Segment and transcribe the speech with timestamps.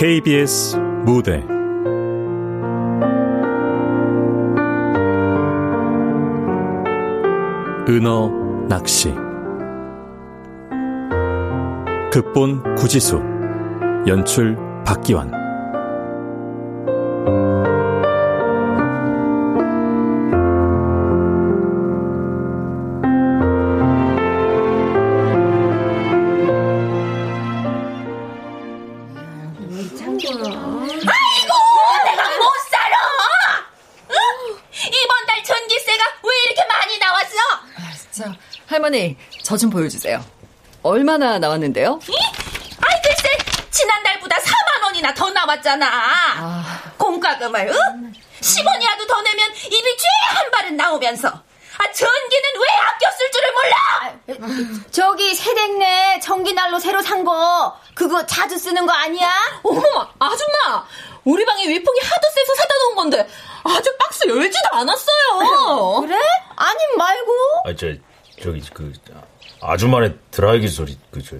[0.00, 1.44] KBS 무대.
[7.86, 8.30] 은어
[8.66, 9.12] 낚시.
[12.10, 13.20] 극본 구지수.
[14.06, 15.39] 연출 박기환
[39.60, 40.24] 좀 보여주세요.
[40.82, 42.00] 얼마나 나왔는데요?
[42.80, 43.28] 아이, 글쎄,
[43.70, 45.86] 지난달보다 4만 원이나 더 나왔잖아.
[45.86, 46.82] 아...
[46.96, 48.12] 공과금을, 응?
[48.40, 51.28] 10원이라도 더 내면 입이 쥐한 발은 나오면서.
[51.28, 54.86] 아, 전기는 왜 아껴 쓸 줄을 몰라!
[54.90, 59.30] 저기 세댁네 전기난로 새로 산 거, 그거 자주 쓰는 거 아니야?
[59.62, 59.82] 어머,
[60.18, 60.86] 아줌마!
[61.24, 63.28] 우리 방에 위풍이 하도 세서 사다 놓은 건데,
[63.64, 66.00] 아주 박스 열지도 않았어요.
[66.00, 66.18] 그래?
[66.56, 67.32] 아님 말고?
[67.66, 67.88] 아, 저,
[68.42, 68.92] 저기 그
[69.62, 71.36] 아주만의 드라이기 소리 그저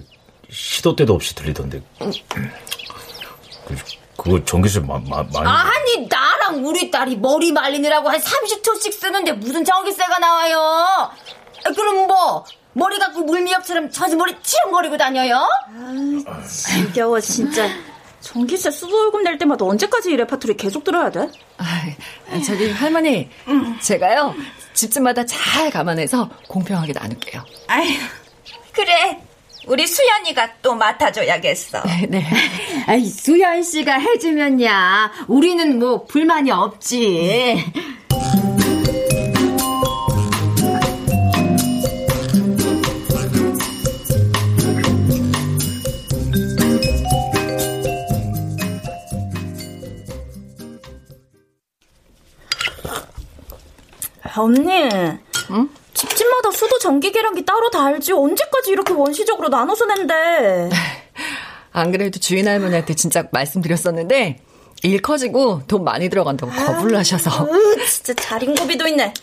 [0.49, 3.75] 시도 때도 없이 들리던데 그,
[4.17, 9.63] 그거 전기세 마, 마, 많이 아니 나랑 우리 딸이 머리 말리느라고 한 30초씩 쓰는데 무슨
[9.63, 11.09] 전기세가 나와요
[11.75, 15.47] 그럼 뭐 머리 갖고 물미역처럼 젖은 머리 치렁거리고 다녀요?
[16.25, 17.67] 아, 지겨워 진짜
[18.21, 21.27] 전기세 수도요금 낼 때마다 언제까지 이 레파토리 계속 들어야 돼?
[21.57, 23.77] 아, 저기 할머니, 음.
[23.81, 24.35] 제가요
[24.73, 27.43] 집집마다 잘 감안해서 공평하게 나눌게요.
[27.67, 27.87] 아휴,
[28.71, 29.19] 그래.
[29.67, 31.83] 우리 수연이가 또 맡아줘야겠어.
[31.83, 32.25] 네, 네.
[32.87, 35.11] 아이, 수연 씨가 해주면야.
[35.27, 37.63] 우리는 뭐 불만이 없지.
[54.35, 54.71] 언니.
[55.51, 55.69] 응?
[55.93, 60.69] 집집마다 수도 전기 계량기 따로 달지 언제까지 이렇게 원시적으로 나눠서 낸대.
[61.73, 64.39] 안 그래도 주인 할머니한테 진짜 말씀드렸었는데
[64.83, 67.45] 일 커지고 돈 많이 들어간다고 거부를 하셔서.
[67.45, 69.13] 으, 진짜 자린고비도 있네.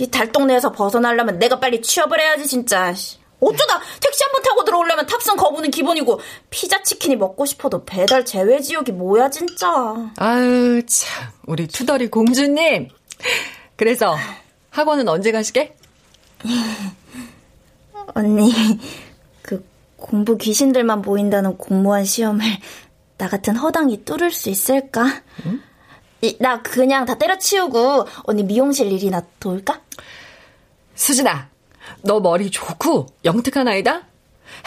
[0.00, 2.92] 이 달동네에서 벗어나려면 내가 빨리 취업을 해야지 진짜.
[3.38, 6.18] 어쩌다 택시 한 번 타고 들어오려면 탑승 거부는 기본이고
[6.50, 9.68] 피자 치킨이 먹고 싶어도 배달 제외 지역이 뭐야 진짜.
[10.16, 12.88] 아유 참 우리 투덜이 공주님.
[13.76, 14.16] 그래서
[14.70, 15.76] 학원은 언제 가시게?
[18.14, 18.52] 언니,
[19.42, 19.66] 그
[19.96, 22.44] 공부 귀신들만 보인다는 공무원 시험을
[23.18, 25.22] 나 같은 허당이 뚫을 수 있을까?
[25.46, 25.60] 응?
[26.22, 29.80] 이, 나 그냥 다 때려치우고 언니 미용실 일이나 도울까?
[30.94, 31.48] 수진아,
[32.02, 34.02] 너 머리 좋고 영특한 아이다?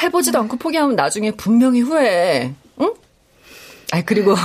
[0.02, 0.44] 해보지도 응.
[0.44, 2.53] 않고 포기하면 나중에 분명히 후회해.
[2.81, 2.94] 응?
[3.91, 4.36] 아 그리고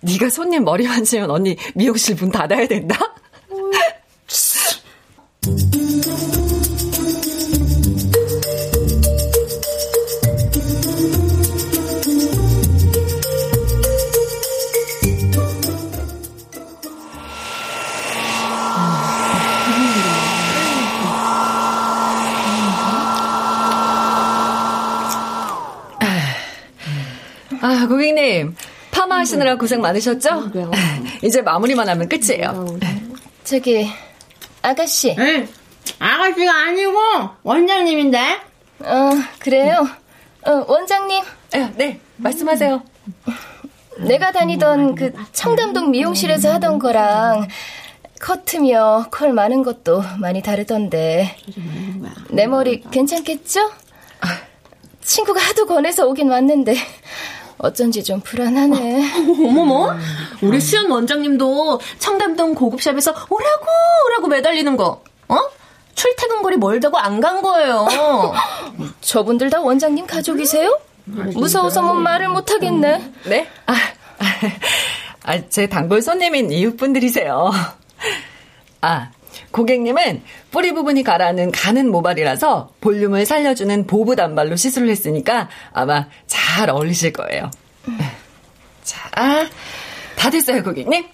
[0.00, 2.96] 네가 손님 머리 만지면 언니 미용실 문 닫아야 된다?
[5.44, 5.48] 아,
[27.88, 28.54] 고객님.
[28.92, 30.52] 파마 하시느라 고생 많으셨죠?
[31.24, 32.78] 이제 마무리만 하면 끝이에요.
[33.42, 33.88] 저기,
[34.62, 35.14] 아가씨.
[35.18, 35.48] 응.
[35.98, 36.98] 아가씨가 아니고
[37.42, 38.40] 원장님인데.
[38.80, 39.86] 어, 그래요?
[40.46, 41.24] 어, 원장님.
[41.52, 42.82] 네, 네, 말씀하세요.
[43.98, 47.48] 내가 다니던 그 청담동 미용실에서 하던 거랑
[48.20, 51.36] 커트며 컬 많은 것도 많이 다르던데.
[52.30, 53.70] 내 머리 괜찮겠죠?
[55.02, 56.74] 친구가 하도 권해서 오긴 왔는데
[57.62, 59.04] 어쩐지 좀 불안하네.
[59.04, 59.96] 어, 어머머,
[60.42, 63.66] 우리 수연 원장님도 청담동 고급샵에서 오라고
[64.08, 65.36] 오라고 매달리는 거, 어?
[65.94, 67.86] 출퇴근 거리 멀다고 안 간 거예요.
[69.00, 70.78] 저분들 다 원장님 가족이세요?
[71.04, 73.12] 무서워서 뭐 말을 못 하겠네.
[73.26, 73.48] 네?
[73.66, 73.74] 아,
[75.24, 77.50] 아, 제 단골 손님인 이웃분들이세요.
[78.80, 79.10] 아,
[79.52, 87.12] 고객님은 뿌리 부분이 가라앉는 가는 모발이라서 볼륨을 살려주는 보부 단발로 시술을 했으니까 아마 잘 어울리실
[87.12, 87.50] 거예요.
[88.82, 89.48] 자,
[90.16, 91.04] 다 됐어요, 고객님.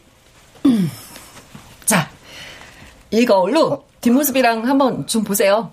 [1.85, 2.09] 자,
[3.11, 5.71] 이 거울로 뒷모습이랑 한번 좀 보세요.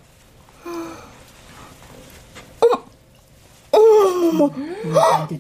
[3.72, 4.46] 어머머머.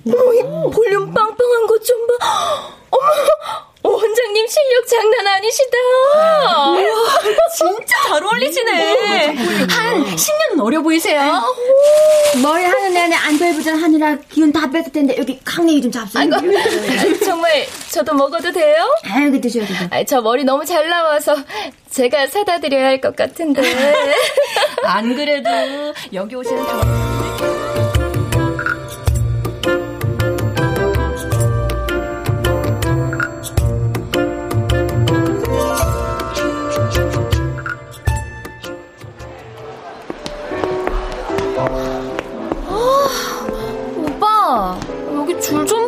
[0.05, 2.13] 어머, 볼륨 빵빵한 것 좀 봐.
[2.91, 3.01] 어머,
[3.87, 5.77] 원장님 실력 장난 아니시다.
[6.15, 6.77] 우와,
[7.57, 9.35] 진짜 잘 어울리시네.
[9.69, 11.41] 한 10년은 어려 보이세요.
[12.41, 16.21] 머리 하는 애는 안절부절하느라 기운 다 뺐을 텐데 여기 강냉이 좀 잡수요.
[16.21, 16.35] 아이고,
[17.23, 18.75] 정말 저도 먹어도 돼요?
[19.03, 19.87] 아이고 드셔도 돼.
[19.91, 21.35] 아, 저 머리 너무 잘 나와서
[21.91, 23.61] 제가 사다 드려야 할 것 같은데.
[24.83, 25.49] 안 그래도
[26.13, 27.64] 여기 오시는 오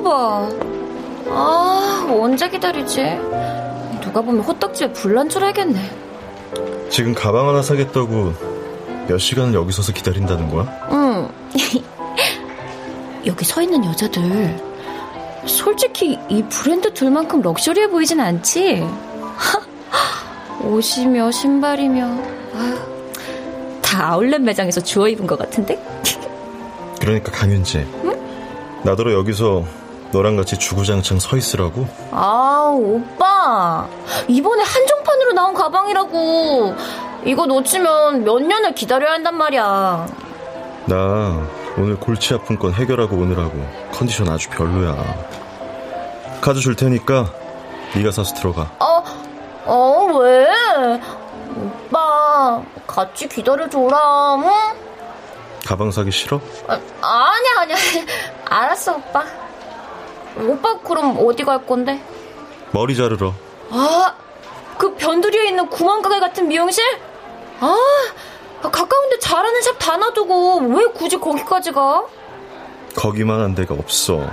[0.08, 0.50] 봐.
[1.30, 3.04] 아, 언제 기다리지?
[4.02, 5.80] 누가 보면 호떡집에 불난 줄 알겠네.
[6.90, 8.34] 지금 가방 하나 사겠다고
[9.08, 10.88] 몇 시간을 여기 서서 기다린다는 거야?
[10.92, 11.30] 응.
[13.26, 14.58] 여기 서 있는 여자들,
[15.46, 18.88] 솔직히 이 브랜드 둘만큼 럭셔리해 보이진 않지?
[20.64, 22.06] 옷이며 신발이며,
[22.56, 22.78] 아유,
[23.82, 25.78] 다 아울렛 매장에서 주워 입은 것 같은데?
[27.02, 27.86] 그러니까 강윤지.
[28.84, 29.66] 나더러 여기서
[30.12, 31.88] 너랑 같이 주구장창 서 있으라고?
[32.12, 33.88] 아, 오빠.
[34.28, 36.76] 이번에 한정판으로 나온 가방이라고.
[37.26, 40.08] 이거 놓치면 몇 년을 기다려야 한단 말이야.
[40.86, 43.52] 나 오늘 골치 아픈 건 해결하고 오느라고
[43.92, 44.96] 컨디션 아주 별로야.
[46.40, 47.30] 카드 줄 테니까
[47.96, 48.72] 네가 사서 들어가.
[48.80, 49.04] 어,
[49.66, 50.48] 어, 왜?
[51.58, 54.50] 오빠, 같이 기다려줘라, 응?
[55.66, 56.40] 가방 사기 싫어?
[56.68, 57.76] 아, 아니야, 아니야.
[58.46, 59.24] 알았어, 오빠.
[60.46, 62.02] 오빠, 그럼 어디 갈 건데?
[62.72, 63.34] 머리 자르러.
[63.72, 64.14] 아,
[64.78, 66.84] 그 변두리에 있는 구멍가게 같은 미용실?
[67.60, 67.76] 아,
[68.62, 72.04] 가까운데 잘하는 샵 다 놔두고 왜 굳이 거기까지 가?
[72.96, 74.28] 거기만 한 데가 없어.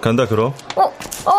[0.00, 0.54] 간다 그럼.
[0.76, 1.32] 어, 어,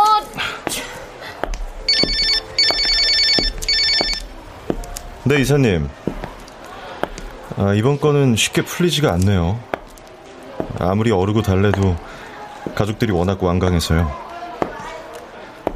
[5.23, 5.89] 네 이사님.
[7.57, 9.59] 아, 이번 건은 쉽게 풀리지가 않네요.
[10.79, 11.95] 아무리 어르고 달래도
[12.75, 14.11] 가족들이 워낙 완강해서요.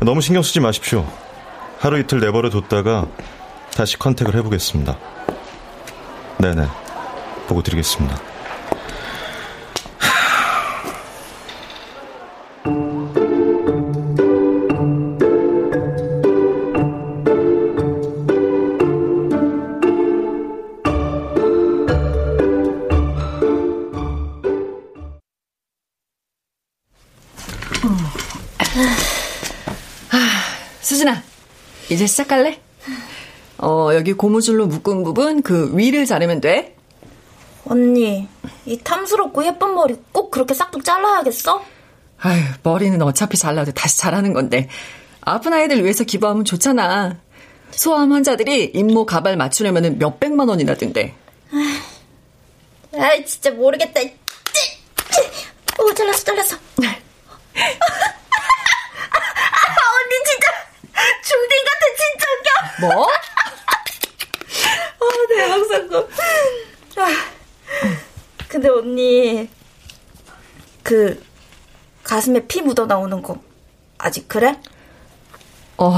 [0.02, 1.06] 너무 신경 쓰지 마십시오.
[1.80, 3.06] 하루 이틀 내버려 뒀다가
[3.76, 4.98] 다시 컨택을 해보겠습니다.
[6.40, 6.68] 네네.
[7.48, 8.35] 보고 드리겠습니다.
[30.82, 31.24] 수진아,
[31.90, 32.62] 이제 시작할래?
[33.58, 36.76] 어, 여기 고무줄로 묶은 부분 그 위를 자르면 돼.
[37.68, 38.28] 언니,
[38.66, 41.64] 이 탐스럽고 예쁜 머리 꼭 그렇게 싹둑 잘라야겠어?
[42.20, 44.70] 아유, 머리는 어차피 잘라도 다시 자라는 건데.
[45.22, 47.18] 아픈 아이들 위해서 기부하면 좋잖아.
[47.72, 51.16] 소아암 환자들이 잇모 가발 맞추려면 몇백만 원이나 든대.
[52.98, 54.02] 아이, 진짜 모르겠다.
[55.80, 56.58] 오, 잘랐어, 잘랐어.
[57.56, 57.68] 아,
[59.96, 60.48] 언니 진짜
[61.24, 61.54] 중딩
[61.98, 62.50] 진짜 웃겨.
[62.88, 63.08] 뭐?
[65.00, 66.08] 아, 대박 사건.
[66.98, 67.08] 아,
[68.48, 69.50] 근데 언니,
[70.84, 71.24] 그,
[72.04, 73.42] 가슴에 피 묻어 나오는 거,
[73.98, 74.60] 아직 그래?
[75.78, 75.94] 어,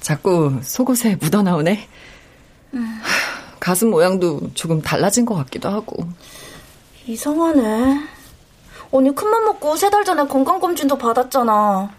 [0.00, 1.88] 자꾸 속옷에 묻어 나오네.
[3.60, 6.08] 가슴 모양도 조금 달라진 것 같기도 하고.
[7.06, 8.19] 이상하네.
[8.92, 11.90] 언니 큰맘 먹고 세 달 전에 건강검진도 받았잖아.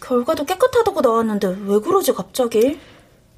[0.00, 2.78] 결과도 깨끗하다고 나왔는데 왜 그러지 갑자기?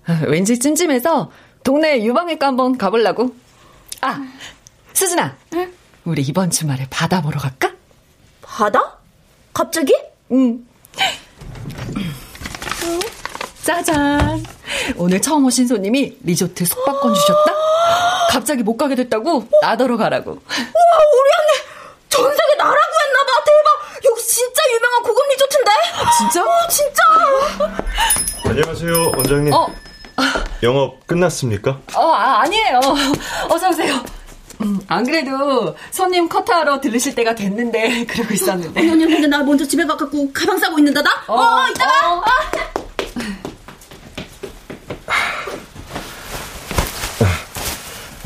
[0.07, 1.31] 아, 왠지 찜찜해서
[1.63, 3.35] 동네 유방외과 한번 가보려고.
[4.01, 4.19] 아,
[4.93, 5.37] 수진아.
[5.55, 5.73] 응?
[6.05, 7.71] 우리 이번 주말에 바다 보러 갈까?
[8.43, 8.97] 바다?
[9.53, 9.97] 갑자기?
[10.33, 10.67] 응.
[13.65, 14.45] 짜잔.
[14.97, 17.53] 오늘 처음 오신 손님이 리조트 숙박권 주셨다?
[18.31, 20.31] 갑자기 못 가게 됐다고 나더러 가라고.
[20.31, 21.53] 우와, 우리 언니
[22.09, 22.43] 전세계.
[22.43, 22.59] 여기
[24.37, 25.71] 진짜 유명한 고급 리조트인데?
[26.19, 26.43] 진짜?
[26.45, 27.03] 어, 진짜.
[28.45, 29.51] 안녕하세요, 원장님.
[29.55, 29.67] 어,
[30.63, 31.81] 영업 끝났습니까?
[31.95, 32.81] 어, 아, 아니에요.
[33.49, 34.05] 어서오세요.
[34.61, 38.79] 음, 안 그래도 손님 커트하러 들르실 때가 됐는데, 그러고 있었는데.
[38.79, 41.11] 언니, 근데 나 먼저 집에 가갖고 가방 싸고 있는다, 나?
[41.29, 42.17] 어, 어, 이따가!
[42.19, 42.25] 어.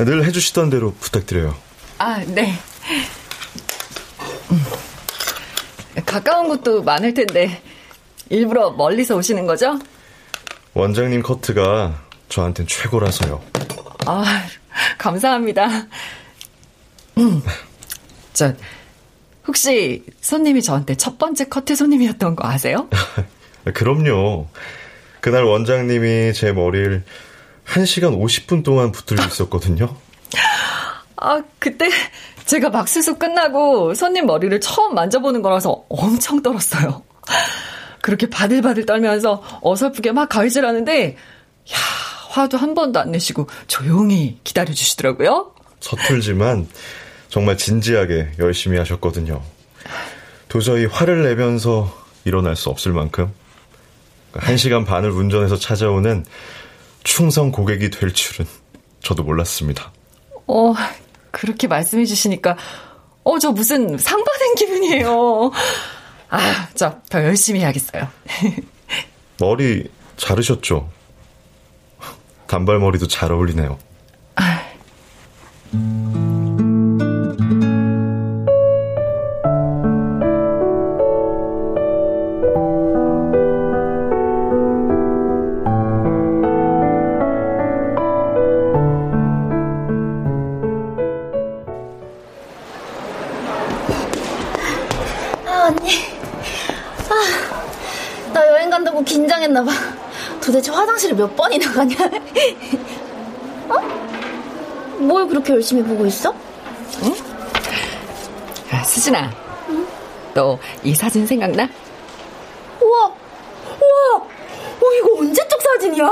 [0.03, 1.55] 늘 해주시던 대로 부탁드려요.
[1.99, 2.59] 아, 네.
[4.51, 4.65] 음.
[6.11, 7.61] 가까운 곳도 많을 텐데,
[8.29, 9.79] 일부러 멀리서 오시는 거죠?
[10.73, 13.41] 원장님 커트가 저한텐 최고라서요.
[14.05, 14.43] 아,
[14.97, 15.69] 감사합니다.
[17.17, 17.41] 음.
[18.33, 18.53] 저,
[19.47, 22.89] 혹시 손님이 저한테 첫 번째 커트 손님이었던 거 아세요?
[23.73, 24.49] 그럼요.
[25.21, 27.05] 그날 원장님이 제 머리를
[27.67, 29.95] 1시간 50분 동안 붙들고 있었거든요.
[31.15, 31.89] 아, 그때
[32.45, 37.03] 제가 막수수 끝나고 손님 머리를 처음 만져보는 거라서 엄청 떨었어요.
[38.01, 41.77] 그렇게 바들바들 떨면서 어설프게 막 가위질하는데, 야
[42.29, 45.53] 화도 한 번도 안 내시고 조용히 기다려주시더라고요.
[45.81, 46.67] 서툴지만
[47.29, 49.41] 정말 진지하게 열심히 하셨거든요.
[50.47, 51.95] 도저히 화를 내면서
[52.25, 53.31] 일어날 수 없을 만큼
[54.33, 56.25] 한 시간 반을 운전해서 찾아오는
[57.03, 58.47] 충성 고객이 될 줄은
[59.01, 59.91] 저도 몰랐습니다.
[60.47, 60.73] 어,
[61.31, 62.57] 그렇게 말씀해 주시니까,
[63.23, 65.51] 어, 저 무슨 상 받은 기분이에요.
[66.29, 68.07] 아, 저 더 열심히 해야겠어요.
[69.39, 70.89] 머리 자르셨죠?
[72.47, 73.77] 단발머리도 잘 어울리네요.
[74.35, 74.61] 아.
[101.11, 101.95] 화장실을 몇 번이나 가냐?
[103.69, 103.79] 어?
[104.97, 106.33] 뭘 그렇게 열심히 보고 있어?
[107.03, 107.13] 응?
[108.71, 109.31] 아, 수진아.
[109.69, 109.87] 응?
[110.33, 111.67] 너 이 사진 생각나?
[112.81, 116.09] 우와, 우와, 어, 이거 언제적 사진이야?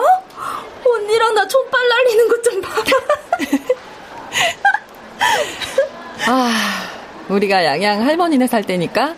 [0.86, 2.70] 언니랑 나 촌빨 날리는 것 좀 봐.
[6.32, 6.54] 아,
[7.30, 9.16] 우리가 양양 할머니네 살 때니까,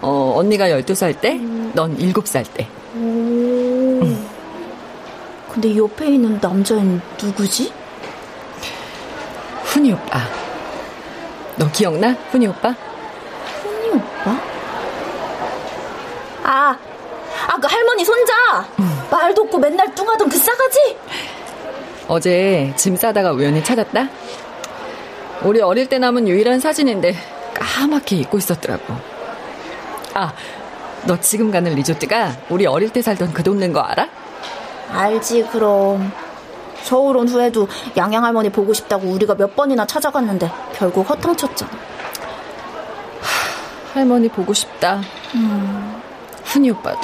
[0.00, 1.34] 어, 언니가 12살 때,
[1.74, 2.66] 넌 7살 때.
[5.54, 7.72] 근데 옆에 있는 남자는 누구지?
[9.62, 10.18] 훈이 오빠.
[11.54, 12.10] 너 기억나?
[12.32, 12.74] 훈이 오빠?
[13.62, 14.30] 훈이 오빠?
[16.42, 16.76] 아,
[17.46, 18.66] 아, 그 할머니 손자!
[18.80, 18.84] 응.
[19.08, 20.96] 말도 없고 맨날 뚱하던 그 싸가지?
[22.08, 24.08] 어제 짐 싸다가 우연히 찾았다?
[25.44, 27.14] 우리 어릴 때 남은 유일한 사진인데
[27.54, 28.92] 까맣게 잊고 있었더라고.
[30.14, 30.32] 아,
[31.04, 34.08] 너 지금 가는 리조트가 우리 어릴 때 살던 그 동네인 거 알아?
[34.94, 36.12] 알지 그럼
[36.82, 41.70] 서울 온 후에도 양양 할머니 보고 싶다고 우리가 몇 번이나 찾아갔는데 결국 허탕쳤잖아
[43.20, 45.00] 하, 할머니 보고 싶다
[45.34, 46.02] 음.
[46.44, 47.00] 훈이 오빠도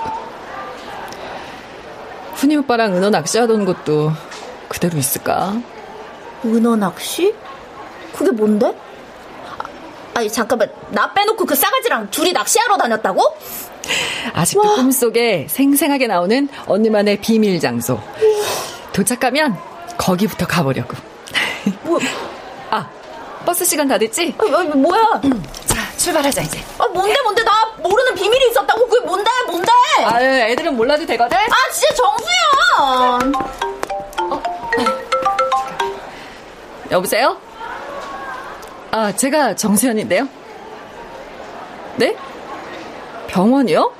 [2.34, 4.12] 훈이 오빠랑 은어 낚시하던 것도
[4.68, 5.54] 그대로 있을까?
[6.44, 7.34] 은어 낚시?
[8.14, 8.74] 그게 뭔데?
[10.14, 13.36] 아니 잠깐만 나 빼놓고 그 싸가지랑 둘이 낚시하러 다녔다고?
[14.32, 14.74] 아직도 와.
[14.76, 18.00] 꿈속에 생생하게 나오는 언니만의 비밀 장소.
[18.92, 19.56] 도착하면
[19.98, 20.94] 거기부터 가보려고.
[21.82, 21.98] 뭐?
[22.70, 22.88] 아,
[23.44, 24.34] 버스 시간 다 됐지?
[24.38, 25.20] 아, 아, 뭐야?
[25.24, 25.42] 응.
[25.66, 26.58] 자, 출발하자 이제.
[26.78, 29.70] 아, 뭔데 뭔데 나 모르는 비밀이 있었다고 그게 뭔데 뭔데?
[30.04, 31.36] 아, 애들은 몰라도 되거든.
[31.36, 32.30] 아, 진짜 정수야.
[32.80, 33.18] 어?
[36.90, 37.36] 여보세요?
[38.90, 40.26] 아, 제가 정수현인데요.
[41.96, 42.16] 네?
[43.30, 43.92] 병원이요?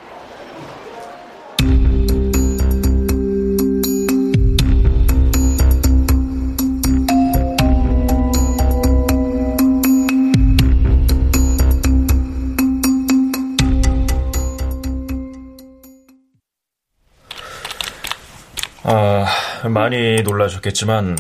[18.83, 19.27] 아,
[19.69, 21.17] 많이 놀라셨겠지만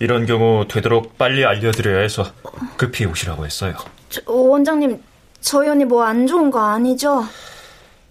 [0.00, 2.24] 이런 경우 되도록 빨리 알려드려야 해서
[2.76, 3.74] 급히 오시라고 했어요.
[4.08, 5.00] 저, 원장님,
[5.40, 7.24] 저희 언니 뭐안 좋은 거 아니죠?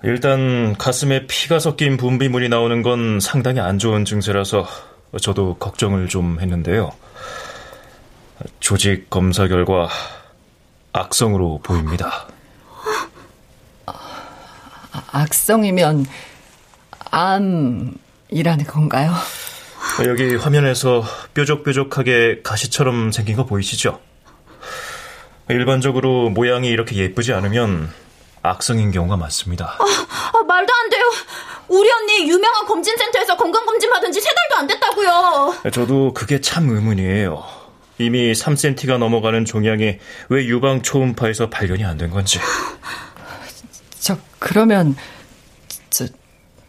[0.03, 4.67] 일단 가슴에 피가 섞인 분비물이 나오는 건 상당히 안 좋은 증세라서
[5.21, 6.91] 저도 걱정을 좀 했는데요.
[8.59, 9.87] 조직 검사 결과
[10.93, 12.27] 악성으로 보입니다.
[13.85, 13.93] 아,
[15.11, 16.05] 악성이면
[17.11, 19.13] 암이라는 건가요?
[20.05, 21.03] 여기 화면에서
[21.33, 23.99] 뾰족뾰족하게 가시처럼 생긴 거 보이시죠?
[25.49, 27.89] 일반적으로 모양이 이렇게 예쁘지 않으면
[28.41, 29.75] 악성인 경우가 많습니다.
[29.79, 29.83] 아,
[30.37, 31.03] 아, 말도 안 돼요.
[31.67, 35.55] 우리 언니 유명한 검진센터에서 건강검진 받은 지 세 달도 안 됐다고요.
[35.71, 37.43] 저도 그게 참 의문이에요.
[37.97, 39.97] 이미 3cm가 넘어가는 종양이
[40.29, 42.39] 왜 유방 초음파에서 발견이 안 된 건지.
[43.99, 44.95] 저 그러면
[45.89, 46.05] 저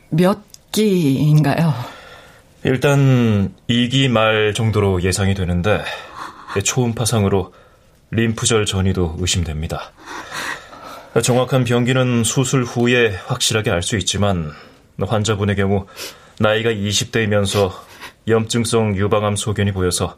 [0.08, 0.38] 몇
[0.72, 1.74] 기인가요?
[2.62, 5.82] 일단 2기 말 정도로 예상이 되는데
[6.64, 7.52] 초음파상으로
[8.16, 9.92] 림프절 전이도 의심됩니다.
[11.22, 14.52] 정확한 병기는 수술 후에 확실하게 알 수 있지만
[14.98, 15.86] 환자분의 경우
[16.38, 17.72] 나이가 20대이면서
[18.26, 20.16] 염증성 유방암 소견이 보여서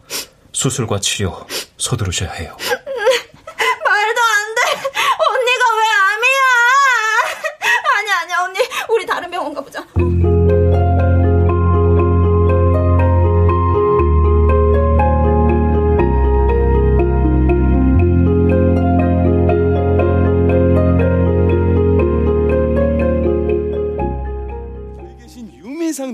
[0.52, 1.36] 수술과 치료
[1.76, 2.56] 서두르셔야 해요.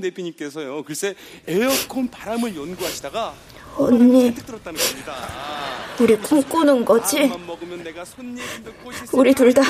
[0.08, 0.82] 대표님께서요.
[0.84, 1.14] 글쎄
[1.46, 3.34] 에어컨 바람을 연구하시다가
[3.76, 5.14] 언니 들었다는 겁니다.
[5.98, 7.30] 우리 꿈꾸는 거지?
[9.12, 9.62] 우리 둘 다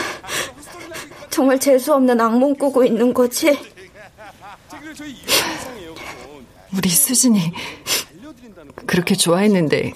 [1.31, 3.49] 정말 재수없는 악몽 꾸고 있는 거지?
[6.77, 7.53] 우리 수진이
[8.87, 9.93] 그렇게 좋아했는데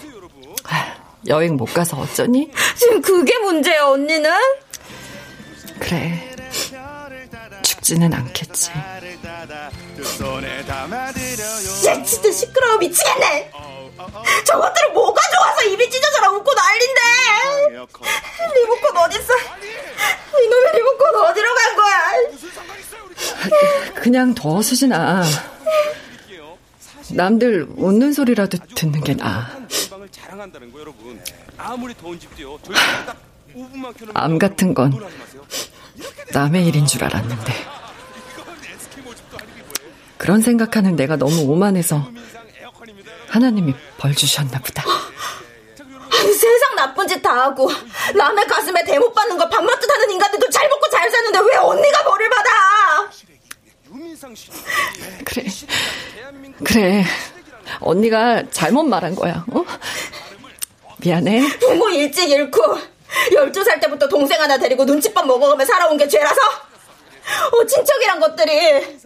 [0.64, 2.50] 아, 여행 못 가서 어쩌니?
[2.76, 4.30] 지금 그게 문제야 언니는?
[5.80, 6.34] 그래
[7.62, 8.70] 죽지는 않겠지
[11.86, 13.50] 야 진짜 시끄러워 미치겠네.
[14.46, 17.00] 저것들은 뭐가 좋아서 입이 찢어져라 웃고 난린데
[18.54, 19.34] 리모컨 어딨어?
[20.44, 21.98] 이놈의 리모컨 어디로 간 거야?
[23.96, 25.24] 그냥 더 수진아
[27.10, 29.50] 남들 웃는 소리라도 듣는 게 나아.
[34.14, 34.92] 암 같은 건
[36.32, 37.52] 남의 일인 줄 알았는데
[40.18, 42.06] 그런 생각하는 내가 너무 오만해서
[43.28, 44.84] 하나님이 벌 주셨나 보다.
[46.10, 47.70] 아니, 세상 나쁜 짓 다 하고
[48.16, 52.30] 남의 가슴에 대못 받는 거 밥맛듯 하는 인간들도 잘 먹고 잘 사는데 왜 언니가 벌을
[52.30, 52.50] 받아?
[55.24, 55.44] 그래,
[56.64, 57.04] 그래.
[57.80, 59.44] 언니가 잘못 말한 거야.
[59.52, 59.64] 어?
[60.98, 61.58] 미안해.
[61.58, 62.60] 부모 일찍 잃고
[63.32, 66.36] 12살 때부터 동생 하나 데리고 눈칫밥 먹어가며 살아온 게 죄라서?
[67.52, 68.98] 어, 친척이란 것들이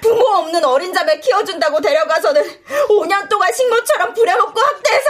[0.00, 2.42] 부모 없는 어린 자매 키워준다고 데려가서는
[2.88, 5.08] 5년 동안 식모처럼 부려먹고 학대해서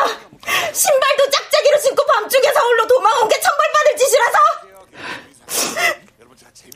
[0.72, 4.38] 신발도 짝짝이로 신고 밤중에 서울로 도망온 게 천벌받을 짓이라서.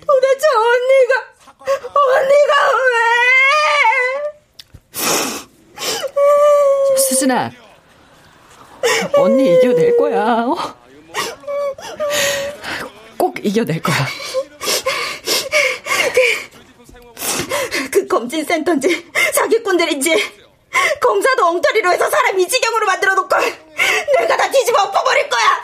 [0.07, 1.15] 도대체 언니가
[2.17, 2.55] 언니가
[4.93, 4.99] 왜?
[6.97, 7.51] 수진아
[9.17, 10.47] 언니 이겨낼 거야.
[10.47, 10.57] 어?
[13.17, 13.97] 꼭 이겨낼 거야
[17.93, 20.15] 그 검진센터인지 사기꾼들인지
[21.01, 23.37] 검사도 엉터리로 해서 사람 이 지경으로 만들어 놓고
[24.19, 25.63] 내가 다 뒤집어 엎어버릴 거야.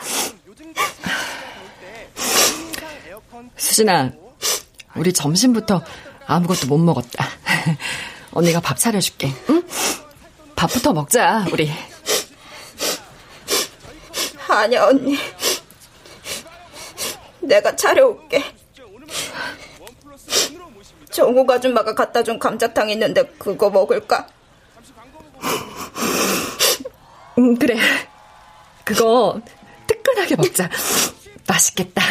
[3.57, 4.11] 수진아
[4.95, 5.83] 우리 점심부터
[6.25, 7.27] 아무것도 못 먹었다.
[8.31, 9.63] 언니가 밥 차려줄게 응?
[10.55, 11.71] 밥부터 먹자 우리.
[14.47, 15.17] 아니야 언니.
[17.41, 18.56] 내가 차려올게
[21.17, 24.27] 정욱 아줌마가 갖다 준 감자탕 있는데 그거 먹을까?
[27.39, 27.75] 음, 그래.
[28.83, 29.41] 그거
[29.87, 30.69] 뜨끈하게 먹자.
[31.47, 32.03] 맛있겠다.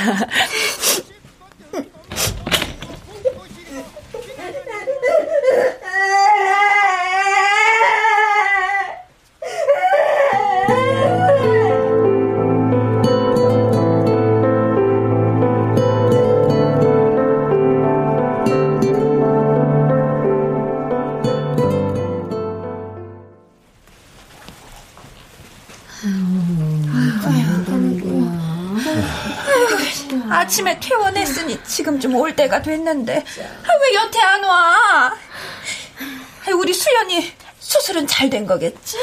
[30.47, 35.13] 아침에 퇴원했으니 지금 좀 올 때가 됐는데 아, 왜 여태 안 와?
[36.55, 38.97] 우리 수연이 수술은 잘 된 거겠지?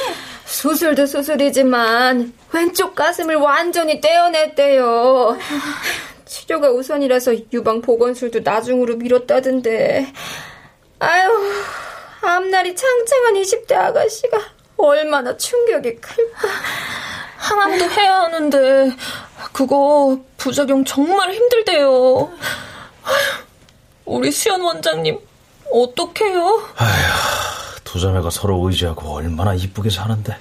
[0.46, 5.38] 수술도 수술이지만 왼쪽 가슴을 완전히 떼어냈대요.
[6.26, 10.14] 치료가 우선이라서 유방 보건술도 나중으로 미뤘다던데.
[11.00, 11.54] 아유,
[12.22, 14.40] 앞날이 창창한 20대 아가씨가
[14.78, 16.48] 얼마나 충격이 클까.
[17.48, 18.96] 항암도 해야 하는데
[19.52, 22.32] 그거 부작용 정말 힘들대요.
[24.06, 25.20] 우리 수연 원장님
[25.72, 26.64] 어떡해요?
[26.78, 30.38] 아휴, 두 자매가 서로 의지하고 얼마나 이쁘게 사는데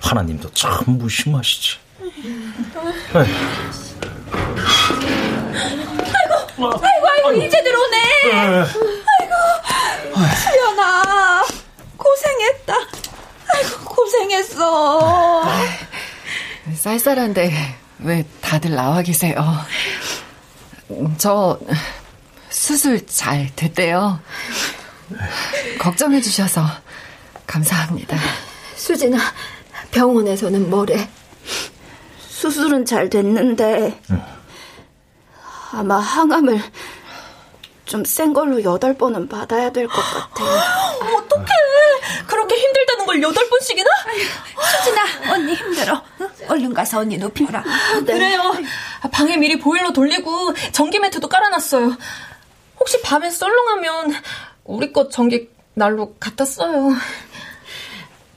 [0.00, 1.78] 하나님도 참 무심하시지.
[3.14, 3.28] 아이고,
[6.58, 7.96] 아이고, 아이고, 이제 들어오네.
[8.32, 9.34] 아이고,
[10.42, 11.44] 수연아,
[11.96, 12.74] 고생했다.
[13.54, 15.42] 아이고, 고생했어.
[16.72, 17.52] 쌀쌀한데
[18.00, 19.34] 왜 다들 나와 계세요?
[21.18, 21.58] 저
[22.48, 24.20] 수술 잘 됐대요.
[25.78, 26.64] 걱정해 주셔서
[27.46, 28.16] 감사합니다.
[28.76, 29.18] 수진아,
[29.90, 31.08] 병원에서는 뭐래?
[32.28, 34.00] 수술은 잘 됐는데
[35.72, 36.60] 아마 항암을
[37.86, 40.48] 좀 센 걸로 여덟 번은 받아야 될 것 같아요.
[41.16, 41.46] 어떡해.
[42.26, 43.90] 그렇게 힘들다는 걸 여덟 번씩이나?
[44.78, 46.02] 수진아, 언니 힘들어.
[46.48, 47.62] 얼른 가서 언니 눕혀라.
[48.04, 48.12] 네.
[48.14, 48.54] 그래요.
[49.12, 51.96] 방에 미리 보일러 돌리고 전기 매트도 깔아놨어요.
[52.80, 54.14] 혹시 밤에 썰렁하면
[54.64, 56.90] 우리 것 전기 날로 갖다 써요.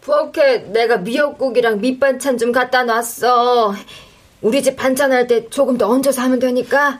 [0.01, 3.75] 부엌에 내가 미역국이랑 밑반찬 좀 갖다 놨어.
[4.41, 6.99] 우리 집 반찬 할 때 조금 더 얹어서 하면 되니까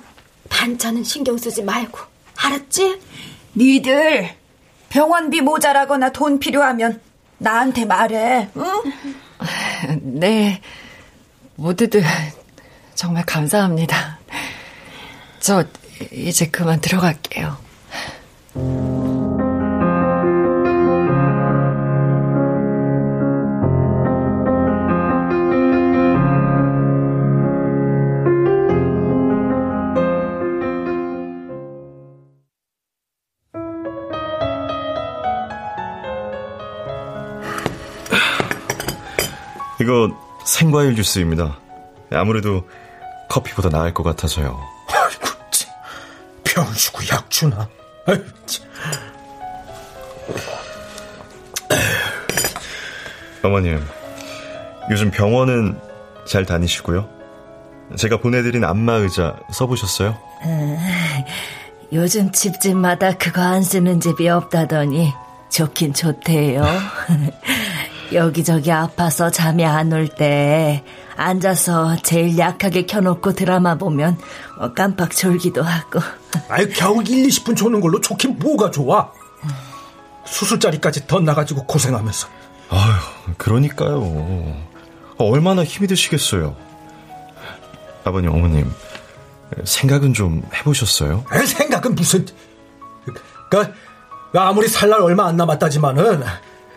[0.49, 1.99] 반찬은 신경 쓰지 말고.
[2.43, 3.01] 알았지?
[3.55, 4.29] 니들
[4.89, 7.01] 병원비 모자라거나 돈 필요하면
[7.37, 8.49] 나한테 말해.
[8.55, 8.73] 응?
[10.19, 10.61] 네.
[11.55, 12.03] 모두들
[12.95, 14.19] 정말 감사합니다.
[15.39, 15.63] 저
[16.11, 17.57] 이제 그만 들어갈게요.
[39.87, 40.11] 이거
[40.43, 41.57] 생과일 주스입니다.
[42.11, 42.67] 아무래도
[43.29, 44.59] 커피보다 나을 것 같아서요.
[44.89, 45.71] 아이고, 참.
[46.43, 47.69] 병 주고 약 주나.
[48.05, 48.25] 아이고,
[53.45, 53.81] 어머님,
[54.91, 55.79] 요즘 병원은
[56.25, 57.07] 잘 다니시고요?
[57.95, 60.17] 제가 보내드린 안마의자 써보셨어요?
[60.43, 60.77] 음,
[61.93, 65.13] 요즘 집집마다 그거 안 쓰는 집이 없다더니
[65.49, 66.61] 좋긴 좋대요.
[68.13, 70.83] 여기저기 아파서 잠이 안 올 때
[71.15, 74.17] 앉아서 제일 약하게 켜놓고 드라마 보면
[74.57, 75.99] 뭐 깜빡 졸기도 하고.
[76.49, 79.11] 아이 겨우 1, 20분 조는 걸로 좋긴 뭐가 좋아.
[80.25, 82.27] 수술자리까지 더 나가지고 고생하면서.
[82.69, 84.55] 아휴, 그러니까요.
[85.17, 86.55] 얼마나 힘이 드시겠어요.
[88.03, 88.71] 아버님, 어머님,
[89.63, 91.23] 생각은 좀 해보셨어요?
[91.45, 92.25] 생각은 무슨...
[93.49, 93.73] 그,
[94.37, 96.23] 아무리 살 날 얼마 안 남았다지만은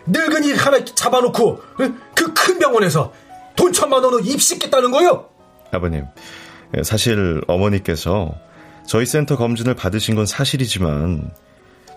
[0.07, 3.13] 늙은이 하나 잡아놓고 그 큰 병원에서
[3.55, 5.29] 돈 천만 원을 입식겠다는 거요?
[5.71, 6.05] 아버님,
[6.83, 8.33] 사실 어머니께서
[8.87, 11.31] 저희 센터 검진을 받으신 건 사실이지만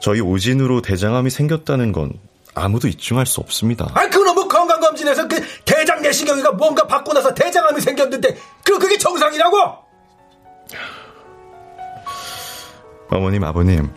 [0.01, 2.13] 저희 오진으로 대장암이 생겼다는 건
[2.55, 3.89] 아무도 입증할 수 없습니다.
[3.95, 9.57] 아, 그놈의 뭐 건강검진에서 그 대장 내시경이가 뭔가 받고 나서 대장암이 생겼는데 그 그게 정상이라고?
[13.11, 13.91] 어머님, 아버님,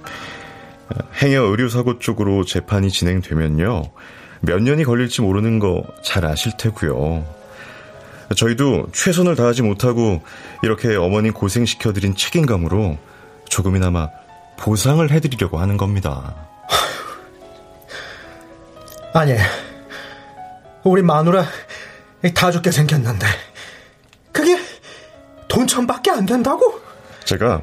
[1.22, 3.84] 행여 의료사고 쪽으로 재판이 진행되면요.
[4.42, 7.26] 몇 년이 걸릴지 모르는 거 잘 아실 테고요.
[8.36, 10.22] 저희도 최선을 다하지 못하고
[10.64, 12.98] 이렇게 어머니 고생시켜드린 책임감으로
[13.50, 14.10] 조금이나마
[14.58, 16.36] 보상을 해드리려고 하는 겁니다.
[19.14, 19.36] 아니,
[20.84, 21.46] 우리 마누라
[22.36, 23.26] 다 죽게 생겼는데
[24.32, 24.60] 그게
[25.48, 26.80] 돈 천밖에 안 된다고?
[27.26, 27.62] 제가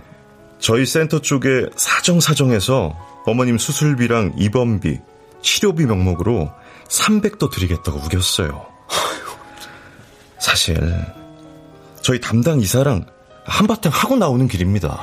[0.58, 5.00] 저희 센터 쪽에 사정사정해서 어머님 수술비랑 입원비,
[5.42, 6.52] 치료비 명목으로
[6.88, 8.66] 300도 드리겠다고 우겼어요.
[10.38, 10.78] 사실
[12.02, 13.06] 저희 담당 이사랑
[13.46, 15.00] 한바탕 하고 나오는 길입니다.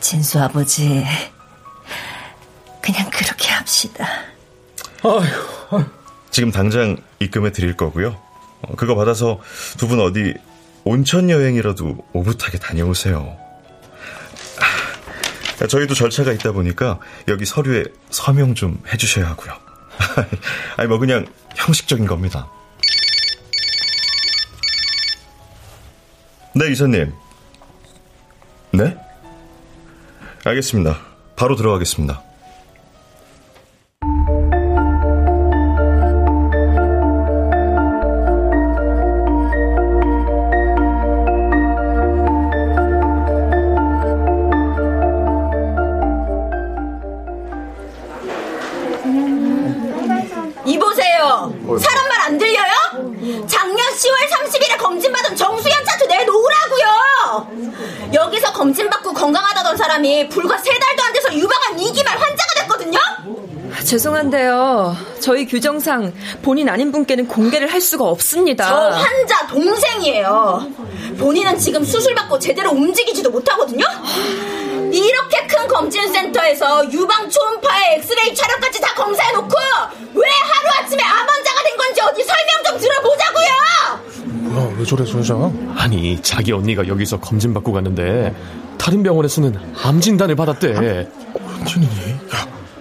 [0.00, 1.04] 진수 아버지,
[2.82, 4.06] 그냥 그렇게 합시다.
[5.02, 5.84] 아휴,
[6.30, 8.20] 지금 당장 입금해 드릴 거고요.
[8.76, 9.40] 그거 받아서
[9.78, 10.34] 두 분 어디
[10.84, 13.36] 온천 여행이라도 오붓하게 다녀오세요.
[15.68, 19.54] 저희도 절차가 있다 보니까 여기 서류에 서명 좀 해주셔야 하고요.
[20.76, 22.48] 아니 뭐 그냥 형식적인 겁니다.
[26.54, 27.12] 네 이사님.
[28.72, 28.96] 네?
[30.44, 30.98] 알겠습니다.
[31.34, 32.22] 바로 들어가겠습니다.
[65.26, 68.68] 저희 규정상 본인 아닌 분께는 공개를 할 수가 없습니다.
[68.68, 70.68] 저 환자 동생이에요.
[71.18, 73.84] 본인은 지금 수술받고 제대로 움직이지도 못하거든요.
[74.92, 79.50] 이렇게 큰 검진센터에서 유방 초음파에 엑스레이 촬영까지 다 검사해놓고
[80.14, 83.48] 왜 하루아침에 암 환자가 된 건지 어디 설명 좀 들어보자고요.
[84.52, 85.74] 뭐야 왜 저래 소장?
[85.76, 88.32] 아니 자기 언니가 여기서 검진 받고 갔는데
[88.78, 91.08] 다른 병원에서는 암 진단을 받았대.
[91.66, 91.96] 진이니?
[91.96, 92.05] 야,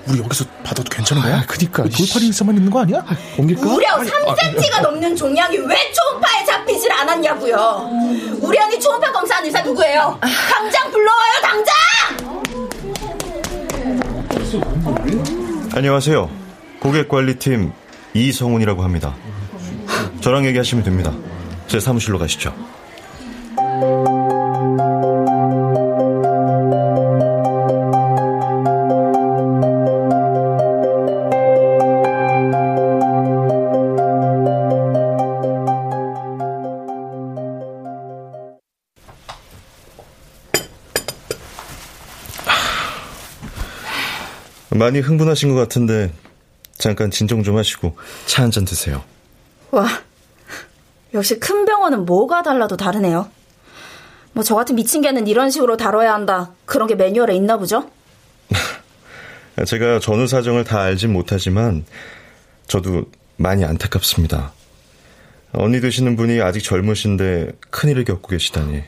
[0.08, 1.38] 우리 여기서 받아도 괜찮은 거야?
[1.38, 3.04] 아, 그니까 돌팔이 일사만 있는 거 아니야?
[3.38, 3.64] 옮길까?
[3.66, 7.90] 무려 3cm가 넘는 종양이 왜 초음파에 잡히질 않았냐고요.
[8.42, 10.20] 우리 언니 초음파 검사한 의사 누구예요?
[10.22, 11.76] 당장 불러와요, 당장!
[15.74, 16.30] 안녕하세요.
[16.80, 17.74] 고객관리팀
[18.14, 19.16] 이성훈이라고 합니다.
[20.22, 21.12] 저랑 얘기하시면 됩니다.
[21.68, 22.54] 제 사무실로 가시죠.
[44.86, 46.12] 많이 흥분하신 것 같은데
[46.78, 49.04] 잠깐 진정 좀 하시고 차 한 잔 드세요.
[49.72, 49.88] 와,
[51.16, 53.28] 역시 큰 병원은 뭐가 달라도 다르네요.
[54.34, 56.52] 뭐 저 같은 미친 개는 이런 식으로 다뤄야 한다.
[56.66, 57.90] 그런 게 매뉴얼에 있나 보죠?
[59.66, 61.84] 제가 전후 사정을 다 알진 못하지만
[62.68, 63.06] 저도
[63.38, 64.54] 많이 안타깝습니다.
[65.54, 68.84] 언니 되시는 분이 아직 젊으신데 큰일을 겪고 계시다니.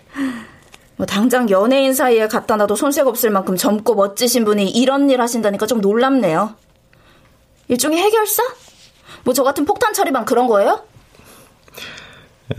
[0.98, 5.66] 뭐 당장 연예인 사이에 갖다 놔도 손색 없을 만큼 젊고 멋지신 분이 이런 일 하신다니까
[5.68, 6.56] 좀 놀랍네요.
[7.68, 8.44] 일종의 해결사?
[9.24, 10.84] 뭐 저 같은 폭탄 처리반 그런 거예요?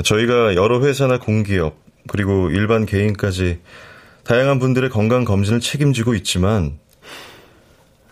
[0.04, 3.60] 저희가 여러 회사나 공기업 그리고 일반 개인까지
[4.24, 6.78] 다양한 분들의 건강 검진을 책임지고 있지만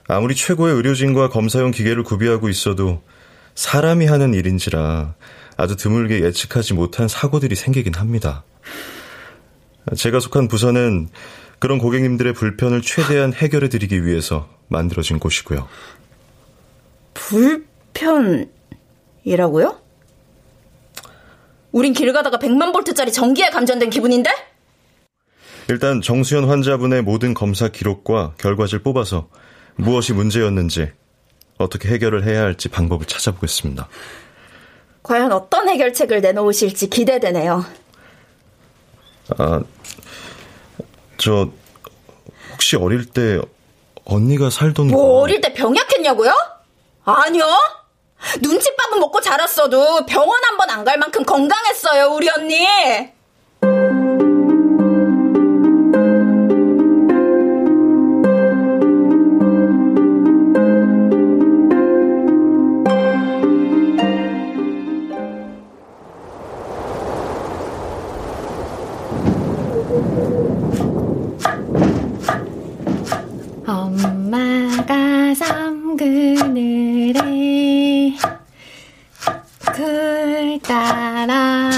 [0.08, 3.02] 아무리 최고의 의료진과 검사용 기계를 구비하고 있어도
[3.54, 5.14] 사람이 하는 일인지라
[5.56, 8.44] 아주 드물게 예측하지 못한 사고들이 생기긴 합니다.
[9.94, 11.08] 제가 속한 부서는
[11.58, 15.68] 그런 고객님들의 불편을 최대한 해결해 드리기 위해서 만들어진 곳이고요.
[19.24, 19.80] 불편이라고요?
[21.72, 24.30] 우린 길 가다가 100만 볼트짜리 전기에 감전된 기분인데?
[25.68, 29.28] 일단 정수현 환자분의 모든 검사 기록과 결과지를 뽑아서
[29.76, 30.90] 무엇이 문제였는지
[31.58, 33.88] 어떻게 해결을 해야 할지 방법을 찾아보겠습니다.
[35.02, 37.64] 과연 어떤 해결책을 내놓으실지 기대되네요.
[39.38, 39.62] 아,
[41.18, 41.48] 저
[42.52, 43.40] 혹시 어릴 때
[44.04, 46.32] 언니가 살던 뭐 곳- 어릴 때 병약했냐고요?
[47.04, 47.44] 아니요.
[48.40, 52.66] 눈칫밥은 먹고 자랐어도 병원 한 번 안 갈 만큼 건강했어요, 우리 언니.
[74.40, 77.20] 엄마가 섬 그늘에
[79.72, 81.70] 글 따라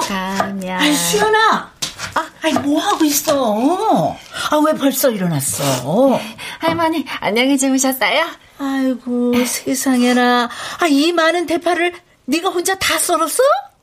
[0.00, 1.70] 가면 아이, 수연아!
[2.14, 4.16] 아, 아이, 뭐 하고 있어?
[4.50, 6.18] 아, 왜 벌써 일어났어?
[6.60, 8.26] 할머니 안녕히 주무셨어요?
[8.58, 10.48] 아이고, 세상에나.
[10.80, 11.92] 아, 이 많은 대파를
[12.24, 13.42] 네가 혼자 다 썰었어?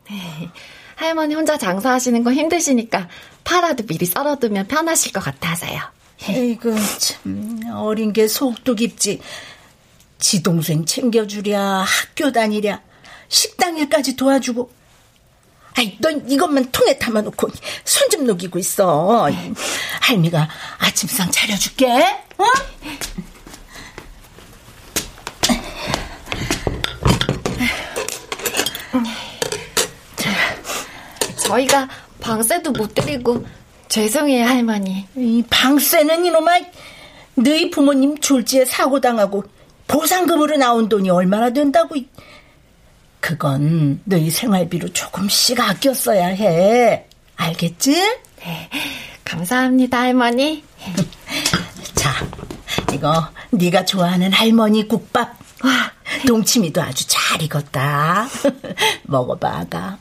[0.10, 0.50] 네.
[0.96, 3.08] 할머니 혼자 장사하시는 거 힘드시니까
[3.44, 5.80] 파라도 미리 썰어두면 편하실 것 같아서요.
[6.22, 9.20] 에이구, 참, 어린 게 속도 깊지.
[10.18, 12.82] 지 동생 챙겨주랴, 학교 다니랴,
[13.28, 14.72] 식당에까지 도와주고.
[15.78, 17.50] 아이, 넌 이것만 통에 담아놓고
[17.84, 19.28] 손 좀 녹이고 있어.
[20.02, 20.48] 할미가
[20.80, 21.92] 아침상 차려줄게,
[22.38, 22.46] 어?
[31.38, 31.88] 저희가
[32.22, 33.46] 방세도 못 드리고
[33.90, 35.08] 죄송해요 할머니.
[35.16, 36.52] 이 방세는 이놈아,
[37.36, 39.44] 너희 부모님 졸지에 사고 당하고
[39.88, 41.96] 보상금으로 나온 돈이 얼마나 된다고.
[43.20, 47.06] 그건 너희 생활비로 조금씩 아껴 써야 해.
[47.36, 47.92] 알겠지?
[47.92, 48.70] 네,
[49.24, 50.64] 감사합니다 할머니.
[51.96, 52.12] 자,
[52.94, 55.36] 이거 네가 좋아하는 할머니 국밥.
[55.64, 55.92] 와,
[56.28, 58.28] 동치미도 아주 잘 익었다.
[59.04, 59.98] 먹어봐, 아가.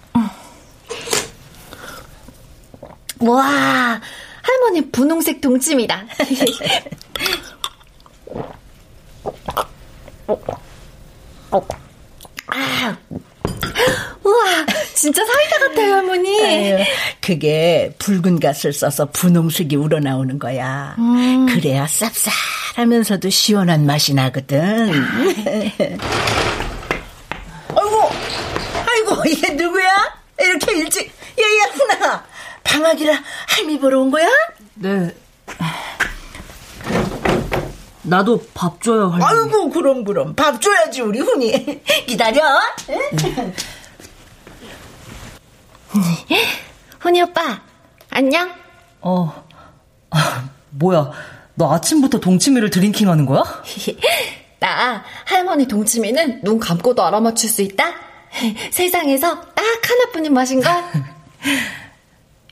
[3.20, 4.00] 와
[4.42, 6.04] 할머니 분홍색 동치미다.
[12.46, 12.96] 아,
[14.22, 16.44] 우와 진짜 사이다 같아요 할머니.
[16.44, 16.84] 아유,
[17.20, 20.96] 그게 붉은 갓을 써서 분홍색이 우러나오는 거야.
[21.52, 24.90] 그래야 쌉쌀하면서도 시원한 맛이 나거든.
[27.76, 28.10] 아이고,
[28.88, 29.88] 아이고, 이게 누구야?
[30.40, 31.12] 이렇게 일찍.
[31.38, 32.24] 얘야구나.
[32.64, 33.14] 방학이라
[33.48, 34.26] 할미 보러 온 거야?
[34.74, 35.14] 네.
[38.02, 39.24] 나도 밥 줘요, 할머니.
[39.24, 40.34] 아이고, 그럼, 그럼.
[40.34, 41.82] 밥 줘야지, 우리 훈이.
[42.06, 42.42] 기다려.
[42.90, 43.54] 응?
[47.00, 47.62] 훈이 오빠
[48.10, 48.50] 안녕.
[49.00, 49.44] 어.
[50.10, 51.10] 아, 뭐야.
[51.54, 53.42] 너 아침부터 동치미를 drinking 하는 거야?
[54.58, 57.84] 나 할머니 동치미는 눈 감고도 알아맞힐 수 있다.
[58.72, 60.72] 세상에서 딱 하나뿐인 맛인걸.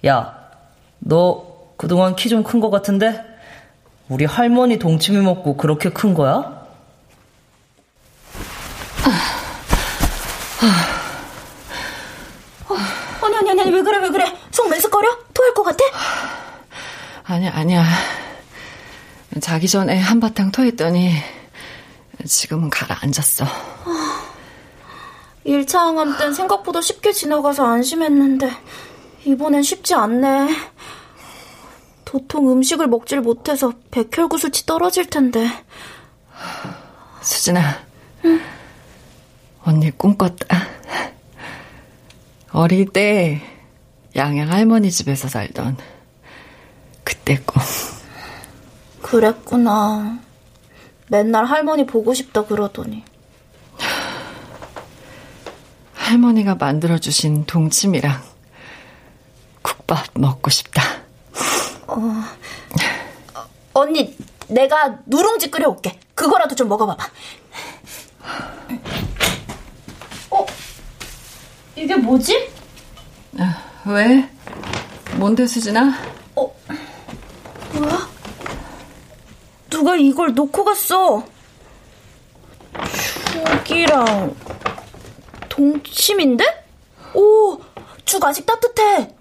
[0.06, 0.50] 야,
[0.98, 3.20] 너 그동안 키 좀큰거 같은데?
[4.08, 6.62] 우리 할머니 동치미 먹고 그렇게 큰 거야?
[13.22, 14.36] 아니, 아니, 아니, 왜 그래, 왜 그래?
[14.50, 15.08] 속 메스꺼려?
[15.32, 15.84] 토할 것 같아?
[17.24, 17.84] 아니야, 아니야.
[19.40, 21.14] 자기 전에 한바탕 토했더니
[22.26, 23.46] 지금은 가라앉았어.
[25.46, 28.50] 1차 항암 땐 생각보다 쉽게 지나가서 안심했는데
[29.24, 30.48] 이번엔 쉽지 않네.
[32.04, 35.48] 도통 음식을 먹질 못해서 백혈구 수치 떨어질 텐데.
[37.22, 37.60] 수진아.
[38.24, 38.40] 응?
[39.64, 40.46] 언니 꿈 꿨다.
[42.50, 43.40] 어릴 때
[44.14, 45.78] 양양 할머니 집에서 살던
[47.04, 47.62] 그때 꿈.
[49.00, 50.18] 그랬구나.
[51.08, 53.04] 맨날 할머니 보고 싶다 그러더니.
[55.94, 58.31] 할머니가 만들어주신 동치미랑
[59.62, 60.82] 국밥 먹고 싶다.
[61.86, 62.24] 어,
[63.74, 64.16] 언니,
[64.48, 65.98] 내가 누룽지 끓여올게.
[66.14, 67.04] 그거라도 좀 먹어봐봐.
[70.30, 70.46] 어?
[71.76, 72.50] 이게 뭐지?
[73.38, 74.28] 아, 왜?
[75.16, 75.92] 뭔데, 수진아?
[76.36, 76.54] 어?
[77.72, 78.08] 뭐야?
[79.70, 81.24] 누가 이걸 놓고 갔어?
[83.64, 84.34] 죽이랑
[85.48, 86.44] 동치미인데?
[87.14, 87.58] 오,
[88.04, 89.14] 죽 아직 따뜻해.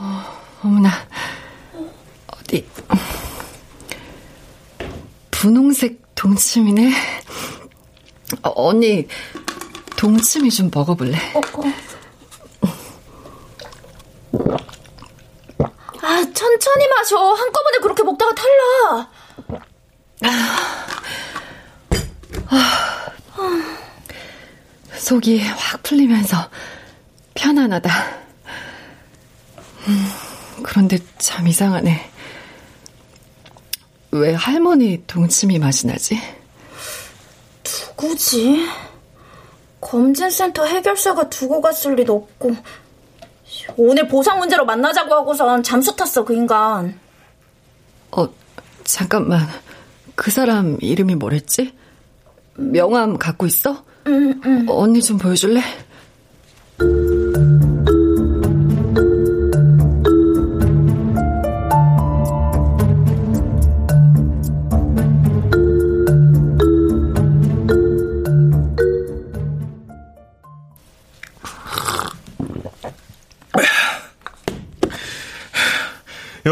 [0.00, 0.22] 어,
[0.62, 0.90] 어머나.
[2.28, 2.66] 어디.
[5.30, 6.90] 분홍색 동치미네.
[8.42, 9.06] 어, 언니,
[9.96, 11.18] 동치미 좀 먹어볼래?
[11.34, 11.64] 어, 어.
[16.02, 17.16] 아, 천천히 마셔.
[17.34, 19.10] 한꺼번에 그렇게 먹다가 탈라.
[24.98, 26.48] 속이 확 풀리면서
[27.34, 28.19] 편안하다.
[29.88, 30.06] 음,
[30.62, 32.10] 그런데 참 이상하네.
[34.12, 36.18] 왜 할머니 동치미 맛이 나지?
[37.64, 38.66] 누구지?
[39.80, 42.54] 검진센터 해결사가 두고 갔을 리도 없고
[43.76, 46.98] 오늘 보상 문제로 만나자고 하고선 잠수 탔어 그 인간.
[48.10, 48.28] 어
[48.84, 49.46] 잠깐만
[50.14, 51.72] 그 사람 이름이 뭐랬지?
[52.54, 53.84] 명함 갖고 있어?
[54.06, 54.66] 응, 응.
[54.68, 55.62] 어, 언니 좀 보여줄래?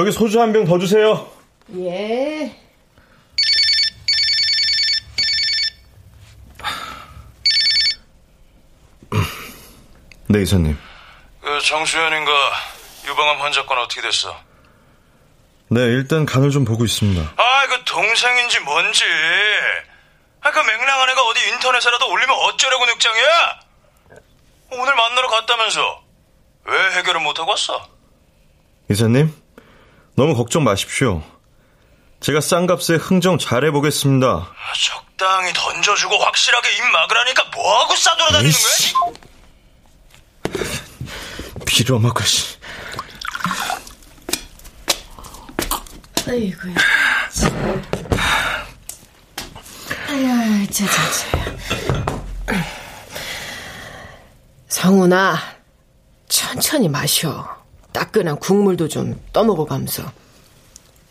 [0.08, 1.30] 여기 소주 한 병 더 주세요.
[1.76, 2.50] 예.
[10.28, 10.78] 네, 이사님.
[11.40, 12.32] 그 정수현인가
[13.06, 14.36] 유방암 환자 건 어떻게 됐어?
[15.70, 17.32] 네, 일단 간을 좀 보고 있습니다.
[17.36, 19.04] 아, 그 동생인지 뭔지.
[20.40, 23.60] 아, 그 맹랑한 애가 어디 인터넷에라도 올리면 어쩌려고 늑장이야?
[24.72, 26.02] 오늘 만나러 갔다면서.
[26.64, 27.88] 왜 해결을 못하고 왔어?
[28.90, 29.34] 이사님,
[30.18, 31.22] 너무 걱정 마십시오.
[32.18, 34.26] 제가 싼 값에 흥정 잘해보겠습니다.
[34.26, 39.12] 아, 적당히 던져주고 확실하게 입 막으라니까 뭐하고 싸돌아다니는 거야?
[41.64, 42.56] 빌어먹을 씨.
[46.26, 46.74] 아이고야.
[50.08, 51.28] 아야, 자자자.
[54.66, 55.38] 성훈아,
[56.28, 57.57] 천천히 마셔.
[57.98, 60.04] 따끈한 국물도 좀 떠먹어가면서.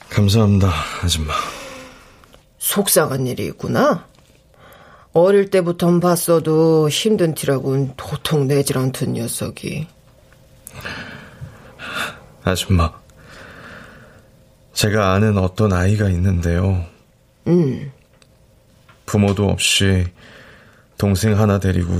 [0.10, 0.72] 감사합니다,
[1.04, 1.34] 아줌마.
[2.60, 4.08] 속상한 일이 있구나.
[5.12, 9.86] 어릴 때부터 봤어도 힘든 티라곤 도통 내질 않던 녀석이.
[12.46, 12.94] 아줌마,
[14.72, 16.86] 제가 아는 어떤 아이가 있는데요.
[17.48, 17.92] 음.
[19.06, 20.06] 부모도 없이
[20.98, 21.94] 동생 하나 데리고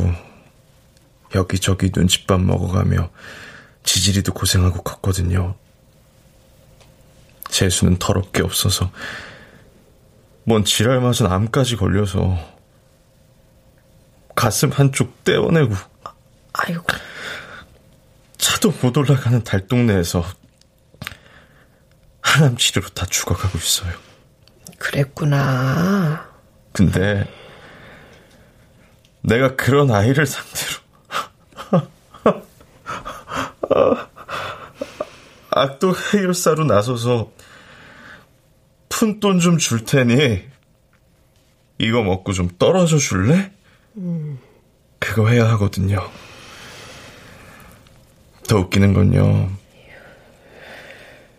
[1.36, 3.10] 여기저기 눈칫밥 먹어가며
[3.88, 5.56] 지질이도 고생하고 컸거든요.
[7.50, 8.92] 재수는 더럽게 없어서
[10.44, 12.38] 뭔 지랄 맞은 암까지 걸려서
[14.36, 15.74] 가슴 한쪽 떼어내고
[16.54, 16.86] 아이고
[18.38, 20.24] 차도 못 올라가는 달동네에서
[22.22, 23.94] 하남 치료로 다 죽어가고 있어요.
[24.78, 26.30] 그랬구나.
[26.74, 27.26] 근데
[29.22, 30.87] 내가 그런 아이를 상대로
[35.50, 37.32] 악도 해결사로 나서서
[38.90, 40.44] 푼 돈 좀 줄 테니
[41.78, 43.52] 이거 먹고 좀 떨어져 줄래?
[43.98, 44.40] 음.
[45.00, 46.10] 그거 해야 하거든요.
[48.48, 49.50] 더 웃기는 건요.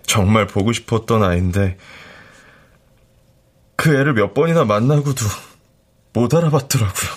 [0.06, 1.76] 정말 보고 싶었던 아이인데
[3.76, 5.24] 그 애를 몇 번이나 만나고도
[6.12, 7.10] 못 알아봤더라고요.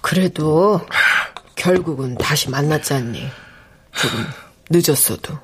[0.00, 0.80] 그래도
[1.60, 3.28] 결국은 다시 만났지 않니?
[3.92, 4.24] 조금
[4.70, 5.38] 늦었어도.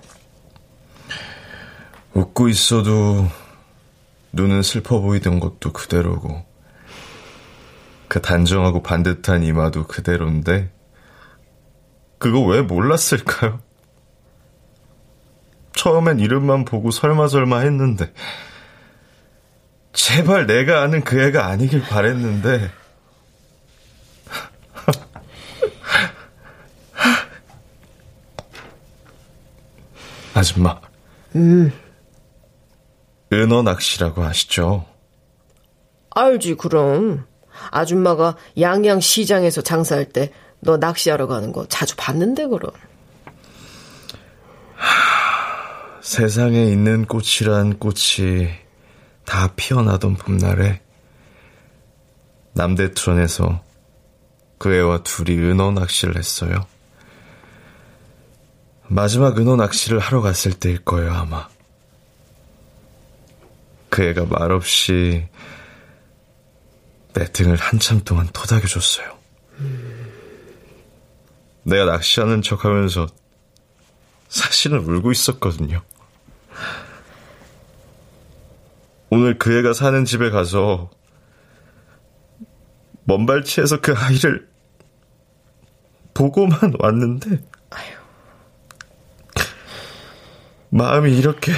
[2.15, 3.29] 웃고 있어도
[4.33, 6.47] 눈은 슬퍼 보이던 것도 그대로고
[8.09, 10.73] 그 단정하고 반듯한 이마도 그대로인데
[12.17, 13.61] 그거 왜 몰랐을까요?
[15.75, 18.11] 처음엔 이름만 보고 설마설마 했는데
[19.93, 22.71] 제발 내가 아는 그 애가 아니길 바랬는데.
[30.37, 30.81] 아줌마.
[31.35, 31.73] 음.
[33.33, 34.85] 은어 낚시라고 아시죠?
[36.11, 37.27] 알지, 그럼.
[37.71, 42.71] 아줌마가 양양 시장에서 장사할 때 너 낚시하러 가는 거 자주 봤는데, 그럼.
[44.75, 48.49] 하, 세상에 있는 꽃이란 꽃이
[49.25, 50.81] 다 피어나던 봄날에
[52.53, 53.63] 남대천에서
[54.59, 56.67] 그 애와 둘이 은어 낚시를 했어요.
[58.89, 61.49] 마지막 은어 낚시를 하러 갔을 때일 거예요, 아마.
[63.91, 65.27] 그 애가 말없이
[67.15, 69.17] 내 등을 한참 동안 토닥여줬어요.
[71.63, 73.07] 내가 낚시하는 척 하면서
[74.29, 75.83] 사실은 울고 있었거든요.
[79.11, 80.91] 오늘 그 애가 사는 집에 가서
[83.05, 84.49] 먼발치에서 그 아이를
[86.13, 87.41] 보고만 왔는데
[90.77, 91.53] 마음이 이렇게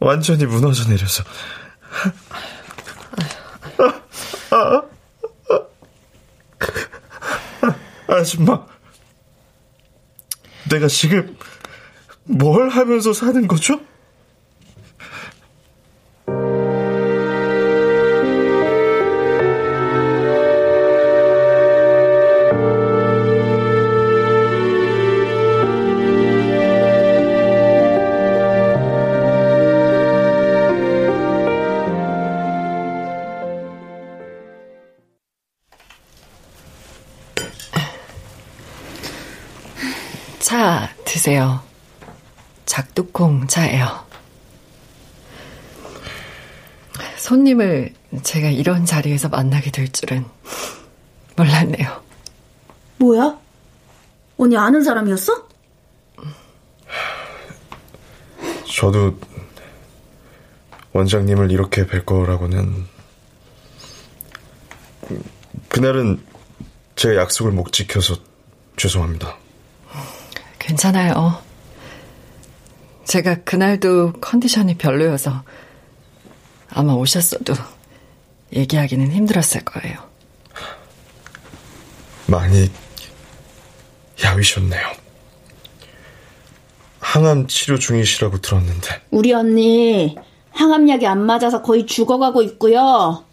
[0.00, 1.22] 완전히 무너져 내려서
[8.08, 8.66] 아줌마
[10.70, 11.36] 내가 지금
[12.24, 13.80] 뭘 하면서 사는 거죠?
[41.22, 41.62] 드세요.
[42.66, 44.04] 작두콩 차예요.
[47.16, 47.94] 손님을
[48.24, 50.24] 제가 이런 자리에서 만나게 될 줄은
[51.36, 52.02] 몰랐네요.
[52.98, 53.38] 뭐야?
[54.36, 55.46] 언니 아는 사람이었어?
[58.76, 59.16] 저도
[60.92, 62.84] 원장님을 이렇게 뵐 거라고는
[65.68, 66.20] 그날은
[66.96, 68.16] 제가 약속을 못 지켜서
[68.76, 69.41] 죄송합니다.
[70.62, 71.42] 괜찮아요.
[73.04, 75.42] 제가 그날도 컨디션이 별로여서
[76.70, 77.54] 아마 오셨어도
[78.52, 79.98] 얘기하기는 힘들었을 거예요.
[82.26, 82.70] 많이
[84.22, 84.86] 야위셨네요.
[87.00, 89.02] 항암 치료 중이시라고 들었는데.
[89.10, 90.16] 우리 언니
[90.52, 93.24] 항암약이 안 맞아서 거의 죽어가고 있고요.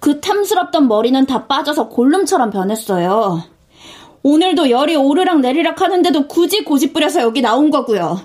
[0.00, 3.44] 그 탐스럽던 머리는 다 빠져서 골룸처럼 변했어요.
[4.22, 8.22] 오늘도 열이 오르락 내리락 하는데도 굳이 고집 부려서 여기 나온 거고요.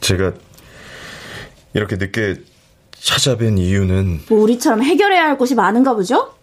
[0.00, 0.32] 제가
[1.74, 2.36] 이렇게 늦게
[2.92, 6.34] 찾아뵌 이유는 뭐 우리처럼 해결해야 할 곳이 많은가 보죠?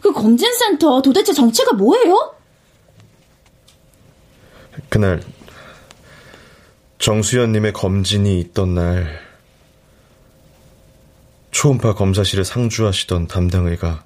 [0.00, 2.34] 그 검진센터 도대체 정체가 뭐예요?
[4.88, 5.22] 그날
[6.98, 9.20] 정수연님의 검진이 있던 날
[11.50, 14.04] 초음파 검사실에 상주하시던 담당의가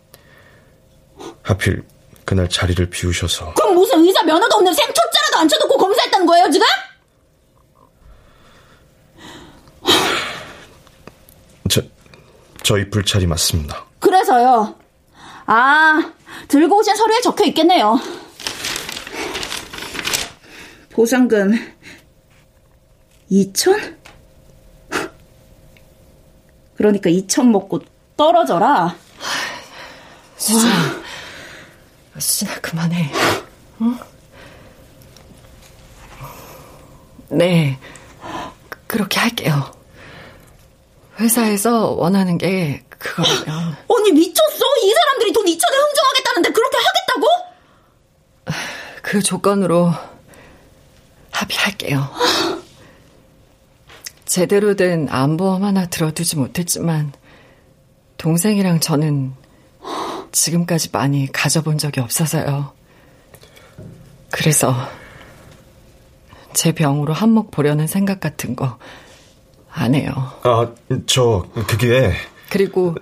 [1.43, 1.83] 하필
[2.25, 6.67] 그날 자리를 비우셔서 그럼 무슨 의사 면허도 없는 생 초짜라도 앉혀놓고 검사했다는 거예요 지금?
[11.69, 11.83] 저,
[12.63, 13.87] 저희 불찰이 맞습니다.
[14.01, 14.75] 그래서요.
[15.47, 16.13] 아,
[16.49, 17.99] 들고 오신 서류에 적혀 있겠네요.
[20.91, 21.53] 보상금
[23.31, 23.97] 2천?
[26.77, 27.81] 그러니까 2천 먹고
[28.17, 28.97] 떨어져라.
[30.37, 31.00] 수진아,
[32.21, 33.11] 수진아 그만해.
[33.81, 33.99] 응?
[37.29, 37.79] 네,
[38.87, 39.73] 그렇게 할게요.
[41.19, 43.77] 회사에서 원하는 게 그거라면.
[43.89, 44.65] 언니 미쳤어?
[44.83, 47.27] 이 사람들이 돈 2천에 흥정하겠다는데 그렇게 하겠다고?
[49.03, 49.93] 그 조건으로
[51.31, 52.09] 합의할게요.
[54.27, 57.13] 제대로 된 안보험 하나 들어두지 못했지만
[58.17, 59.35] 동생이랑 저는
[60.33, 62.73] 지금까지 많이 가져본 적이 없어서요.
[64.31, 64.75] 그래서
[66.53, 68.79] 제 병으로 한몫 보려는 생각 같은 거
[69.73, 70.13] 안 해요.
[70.43, 70.73] 아,
[71.07, 72.13] 저 그게
[72.51, 72.97] 그리고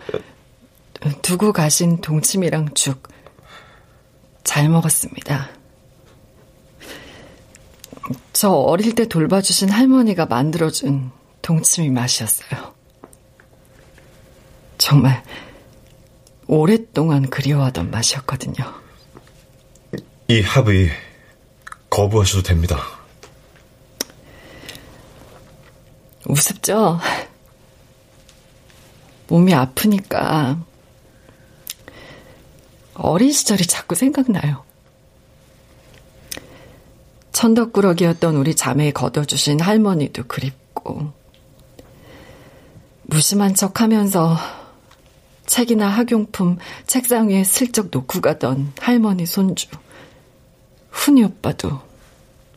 [1.23, 3.09] 두고 가신 동치미랑 죽
[4.45, 5.51] 잘 먹었습니다.
[8.33, 11.11] 저 어릴 때 돌봐주신 할머니가 만들어준
[11.43, 12.75] 동치미 맛이었어요.
[14.79, 15.23] 정말
[16.49, 18.55] 오랫동안 그리워하던 맛이었거든요.
[20.29, 20.91] 이 합의
[21.91, 22.79] 거부하셔도 됩니다.
[26.27, 26.99] 우습죠?
[29.29, 30.59] 몸이 아프니까
[32.95, 34.65] 어린 시절이 자꾸 생각나요.
[37.33, 41.13] 천덕꾸러기였던 우리 자매에 걷어주신 할머니도 그립고,
[43.03, 44.37] 무심한 척 하면서
[45.49, 49.67] 책이나 학용품 책상 위에 슬쩍 놓고 가던 할머니 손주,
[50.91, 51.81] 훈이 오빠도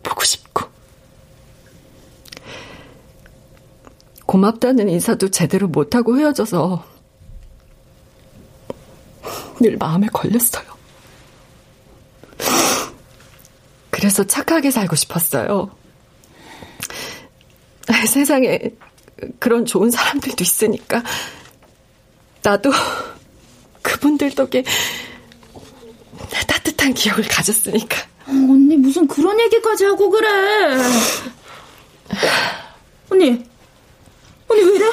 [0.03, 0.65] 보고 싶고,
[4.25, 6.85] 고맙다는 인사도 제대로 못하고 헤어져서
[9.61, 10.63] 늘 마음에 걸렸어요.
[13.89, 15.71] 그래서 착하게 살고 싶었어요.
[18.07, 18.59] 세상에
[19.39, 21.03] 그런 좋은 사람들도 있으니까
[22.43, 22.71] 나도
[23.81, 24.63] 그분들 덕에
[26.47, 27.97] 따뜻한 기억을 가졌으니까.
[28.27, 30.27] 어, 언니 무슨 그런 얘기까지 하고 그래?
[33.09, 33.45] 언니,
[34.47, 34.85] 언니 왜 이래?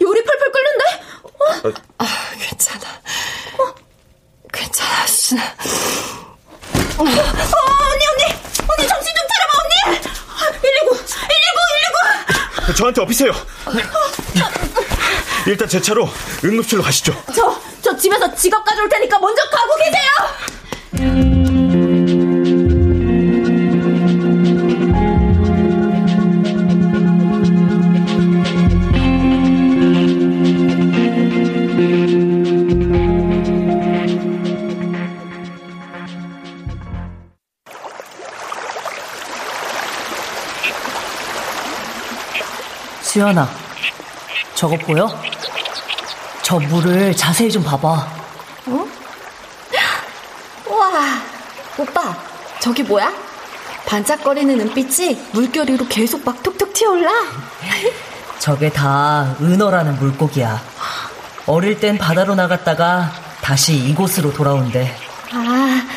[0.00, 0.84] 열이 펄펄 끓는데?
[1.22, 1.72] 어?
[1.98, 2.06] 아,
[2.38, 2.88] 괜찮아.
[3.58, 3.74] 어?
[4.52, 5.42] 괜찮아, 수진아.
[6.98, 8.24] 어, 언니, 언니!
[8.68, 10.00] 언니, 정신 좀 차려봐, 언니!
[10.62, 10.90] 119!
[10.90, 11.06] 119!
[12.26, 12.35] 119!
[12.76, 13.32] 저한테 업히세요!
[15.46, 16.08] 일단 제 차로
[16.44, 17.14] 응급실로 가시죠.
[17.34, 21.55] 저, 저 집에서 지갑 가져올 테니까 먼저 가고 계세요!
[43.16, 43.48] 수연아,
[44.54, 45.08] 저거 보여?
[46.42, 47.88] 저 물을 자세히 좀 봐봐.
[48.66, 48.86] 어?
[50.68, 51.22] 우와,
[51.78, 52.14] 오빠,
[52.60, 53.10] 저게 뭐야?
[53.86, 57.10] 반짝거리는 은빛이 물결 위로 계속 막 톡톡 튀어올라.
[58.38, 60.60] 저게 다 은어라는 물고기야.
[61.46, 63.10] 어릴 땐 바다로 나갔다가
[63.40, 64.94] 다시 이곳으로 돌아온대.
[65.32, 65.88] 아,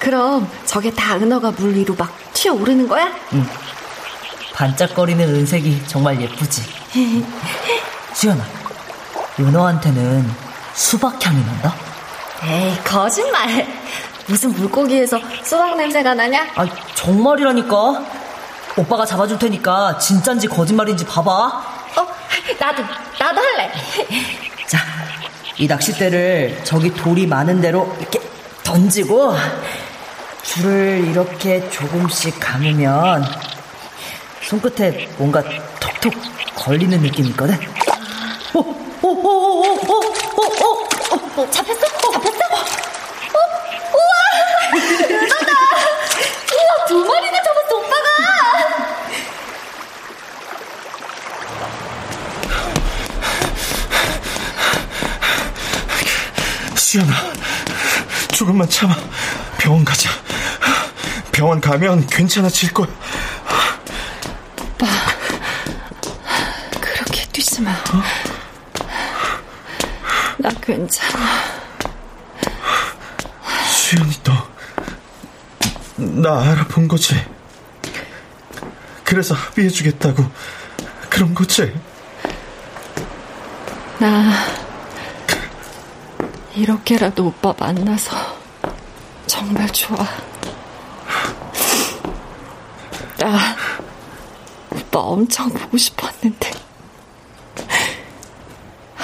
[0.00, 3.12] 그럼 저게 다 은어가 물 위로 막 튀어오르는 거야?
[3.34, 3.46] 응.
[4.54, 6.62] 반짝거리는 은색이 정말 예쁘지.
[8.14, 8.44] 수연아,
[9.38, 10.30] 은어한테는
[10.74, 11.74] 수박향이 난다?
[12.44, 13.66] 에이, 거짓말.
[14.26, 16.46] 무슨 물고기에서 수박 냄새가 나냐?
[16.54, 18.04] 아, 정말이라니까.
[18.76, 21.30] 오빠가 잡아줄 테니까 진짠지 거짓말인지 봐봐.
[21.30, 22.06] 어,
[22.58, 22.82] 나도,
[23.18, 23.72] 나도 할래.
[24.66, 24.78] 자,
[25.58, 28.20] 이 낚싯대를 저기 돌이 많은 대로 이렇게
[28.62, 29.36] 던지고
[30.42, 33.24] 줄을 이렇게 조금씩 감으면
[34.48, 35.42] 손끝에 뭔가
[35.80, 36.14] 톡톡
[36.54, 37.58] 걸리는 느낌이 있거든.
[38.54, 40.42] 오, 오, 오, 오, 오, 오, 오,
[41.12, 41.80] 오, 오, 잡혔어?
[41.80, 42.44] 잡혔어?
[43.32, 43.38] 어?
[43.94, 44.12] 우와!
[45.10, 45.52] 은어다!
[46.52, 48.04] 우와, 두 마리나 잡았어, 오빠가!
[56.76, 57.12] 수연아,
[58.32, 58.94] 조금만 참아.
[59.58, 60.10] 병원 가자.
[61.32, 62.86] 병원 가면 괜찮아질 거야.
[64.60, 64.86] 오빠,
[67.64, 67.72] 마.
[70.36, 71.24] 나 괜찮아.
[73.70, 74.32] 수연이 너,
[75.96, 77.14] 나 알아본 거지?
[79.02, 80.24] 그래서 합의해주겠다고
[81.08, 81.72] 그런 거지?
[83.98, 84.30] 나
[86.54, 88.16] 이렇게라도 오빠 만나서
[89.26, 90.04] 정말 좋아.
[93.18, 93.56] 나
[94.70, 96.50] 오빠 엄청 보고 싶었는데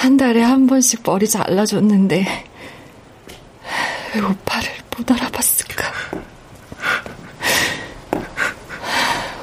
[0.01, 2.25] 한 달에 한 번씩 머리 잘라줬는데
[4.15, 5.93] 왜 오빠를 못 알아봤을까?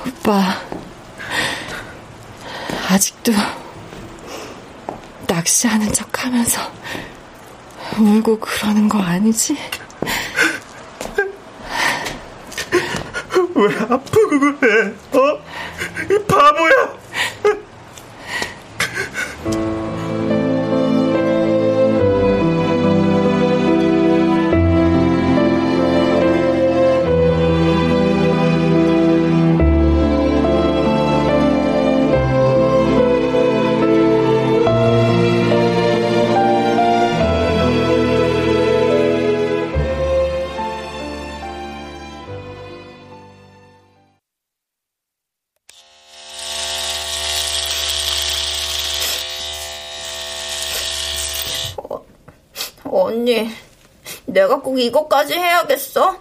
[0.04, 0.60] 오빠
[2.88, 3.30] 아직도
[5.28, 6.60] 낚시하는 척 하면서
[7.96, 9.56] 울고 그러는 거 아니지?
[13.54, 14.92] 왜 아프고 그래?
[15.12, 15.47] 어?
[53.08, 53.50] 언니,
[54.26, 56.18] 내가 꼭 이것까지 해야겠어?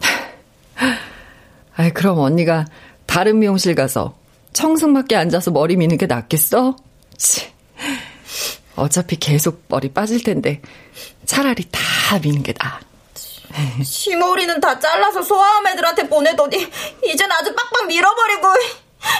[1.74, 2.66] 아이, 그럼 언니가
[3.06, 4.14] 다른 미용실 가서
[4.52, 6.76] 청승맞게 앉아서 머리 미는 게 낫겠어?
[7.16, 7.50] 치.
[8.76, 10.60] 어차피 계속 머리 빠질 텐데
[11.24, 12.78] 차라리 다 미는 게 나아.
[13.84, 16.66] 시머리는 다 잘라서 소아암 애들한테 보내더니
[17.04, 18.48] 이젠 아주 빡빡 밀어버리고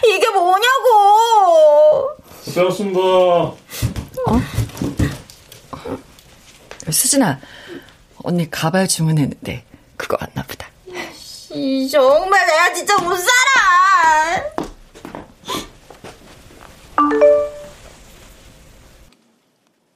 [0.09, 2.11] 이게 뭐냐고.
[2.43, 3.01] 수고하셨습니다.
[3.01, 3.57] 어?
[6.91, 7.39] 수진아,
[8.25, 9.65] 언니 가발 주문했는데
[9.97, 10.69] 그거 왔나 보다.
[11.55, 14.53] 이 정말 내가 진짜 못 살아.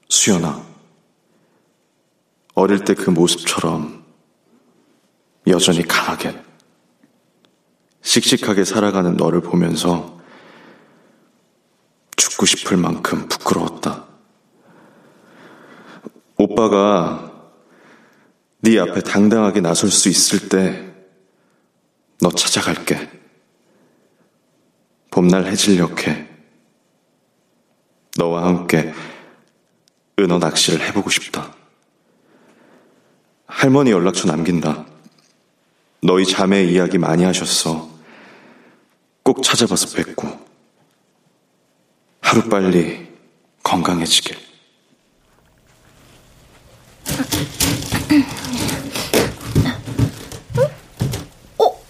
[0.09, 0.64] 수연아,
[2.55, 4.05] 어릴 때 그 모습처럼
[5.47, 6.41] 여전히 강하게,
[8.03, 10.18] 씩씩하게 살아가는 너를 보면서
[12.16, 14.05] 죽고 싶을 만큼 부끄러웠다.
[16.39, 17.32] 오빠가
[18.61, 20.87] 네 앞에 당당하게 나설 수 있을 때
[22.20, 23.11] 너 찾아갈게.
[25.11, 26.28] 봄날 해질녘에
[28.16, 28.93] 너와 함께
[30.18, 31.55] 은어 낚시를 해보고 싶다.
[33.47, 34.87] 할머니 연락처 남긴다.
[36.03, 37.89] 너희 자매 이야기 많이 하셨어.
[39.22, 40.28] 꼭 찾아봐서 뵙고.
[42.20, 43.09] 하루빨리
[43.62, 44.37] 건강해지길.
[51.59, 51.82] 어?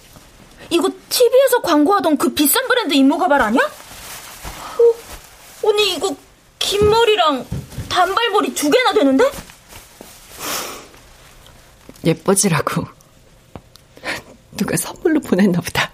[0.71, 3.63] 이거 TV에서 광고하던 그 비싼 브랜드 임무 가발 아니야?
[3.65, 5.69] 어?
[5.69, 6.15] 언니 이거
[6.59, 7.47] 긴 머리랑
[7.89, 9.31] 단발머리 두 개나 되는데?
[12.05, 12.85] 예뻐지라고
[14.57, 15.91] 누가 선물로 보냈나 보다.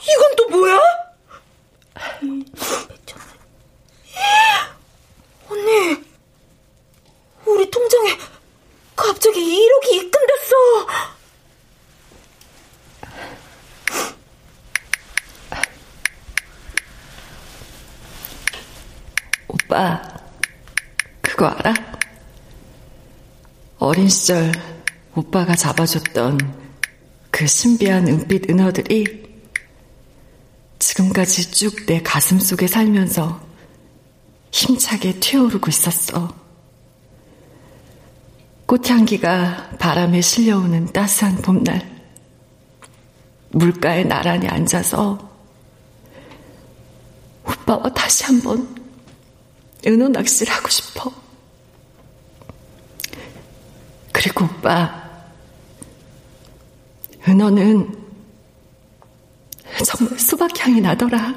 [0.00, 0.78] 이건 또 뭐야?
[5.48, 6.02] 언니,
[7.46, 8.18] 우리 통장에
[8.96, 10.56] 갑자기 1억이 입금됐어.
[19.48, 20.00] 오빠,
[21.20, 21.74] 그거 알아?
[24.02, 24.50] 어린 시절
[25.14, 26.36] 오빠가 잡아줬던
[27.30, 29.22] 그 신비한 은빛 은어들이
[30.80, 33.40] 지금까지 쭉 내 가슴 속에 살면서
[34.50, 36.34] 힘차게 튀어오르고 있었어.
[38.66, 41.88] 꽃향기가 바람에 실려오는 따스한 봄날.
[43.50, 45.30] 물가에 나란히 앉아서
[47.46, 48.66] 오빠와 다시 한번
[49.86, 50.81] 은어 낚시를 하고 싶어.
[54.42, 55.02] 오빠,
[57.26, 57.96] 은어는
[59.84, 61.34] 정말 수박 향이 나더라.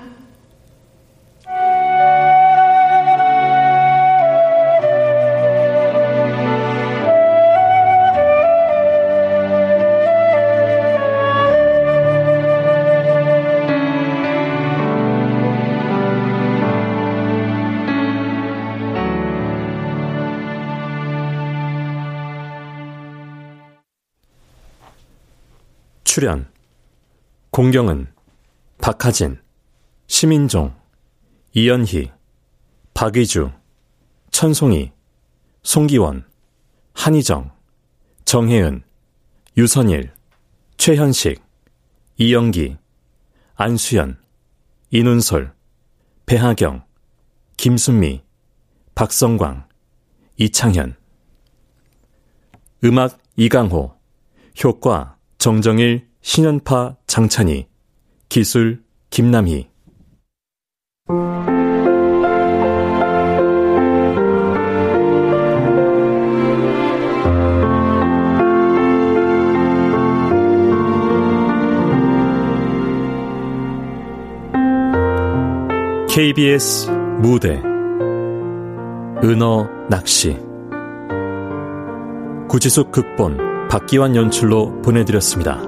[26.26, 26.52] 출연
[27.52, 28.12] 공경은
[28.80, 29.40] 박하진,
[30.08, 30.76] 시민종,
[31.54, 32.12] 이연희,
[32.96, 33.52] 박의주,
[34.32, 34.92] 천송이,
[35.62, 36.28] 송기원,
[36.94, 37.52] 한희정,
[38.26, 38.84] 정혜은,
[39.56, 40.14] 유선일,
[40.78, 41.44] 최현식,
[42.18, 42.78] 이영기,
[43.54, 44.20] 안수연,
[44.90, 45.54] 이눈솔,
[46.26, 46.84] 배하경,
[47.58, 48.24] 김순미,
[48.96, 49.68] 박성광,
[50.38, 50.96] 이창현.
[52.84, 53.96] 음악 이강호
[54.64, 57.68] 효과 정정일, 신연파 장찬희
[58.30, 59.70] 기술 김남희.
[76.10, 76.90] KBS
[77.22, 77.62] 무대.
[79.24, 80.36] 은어 낚시.
[82.50, 85.65] 구지숙 극본 박기환 연출로 보내드렸습니다.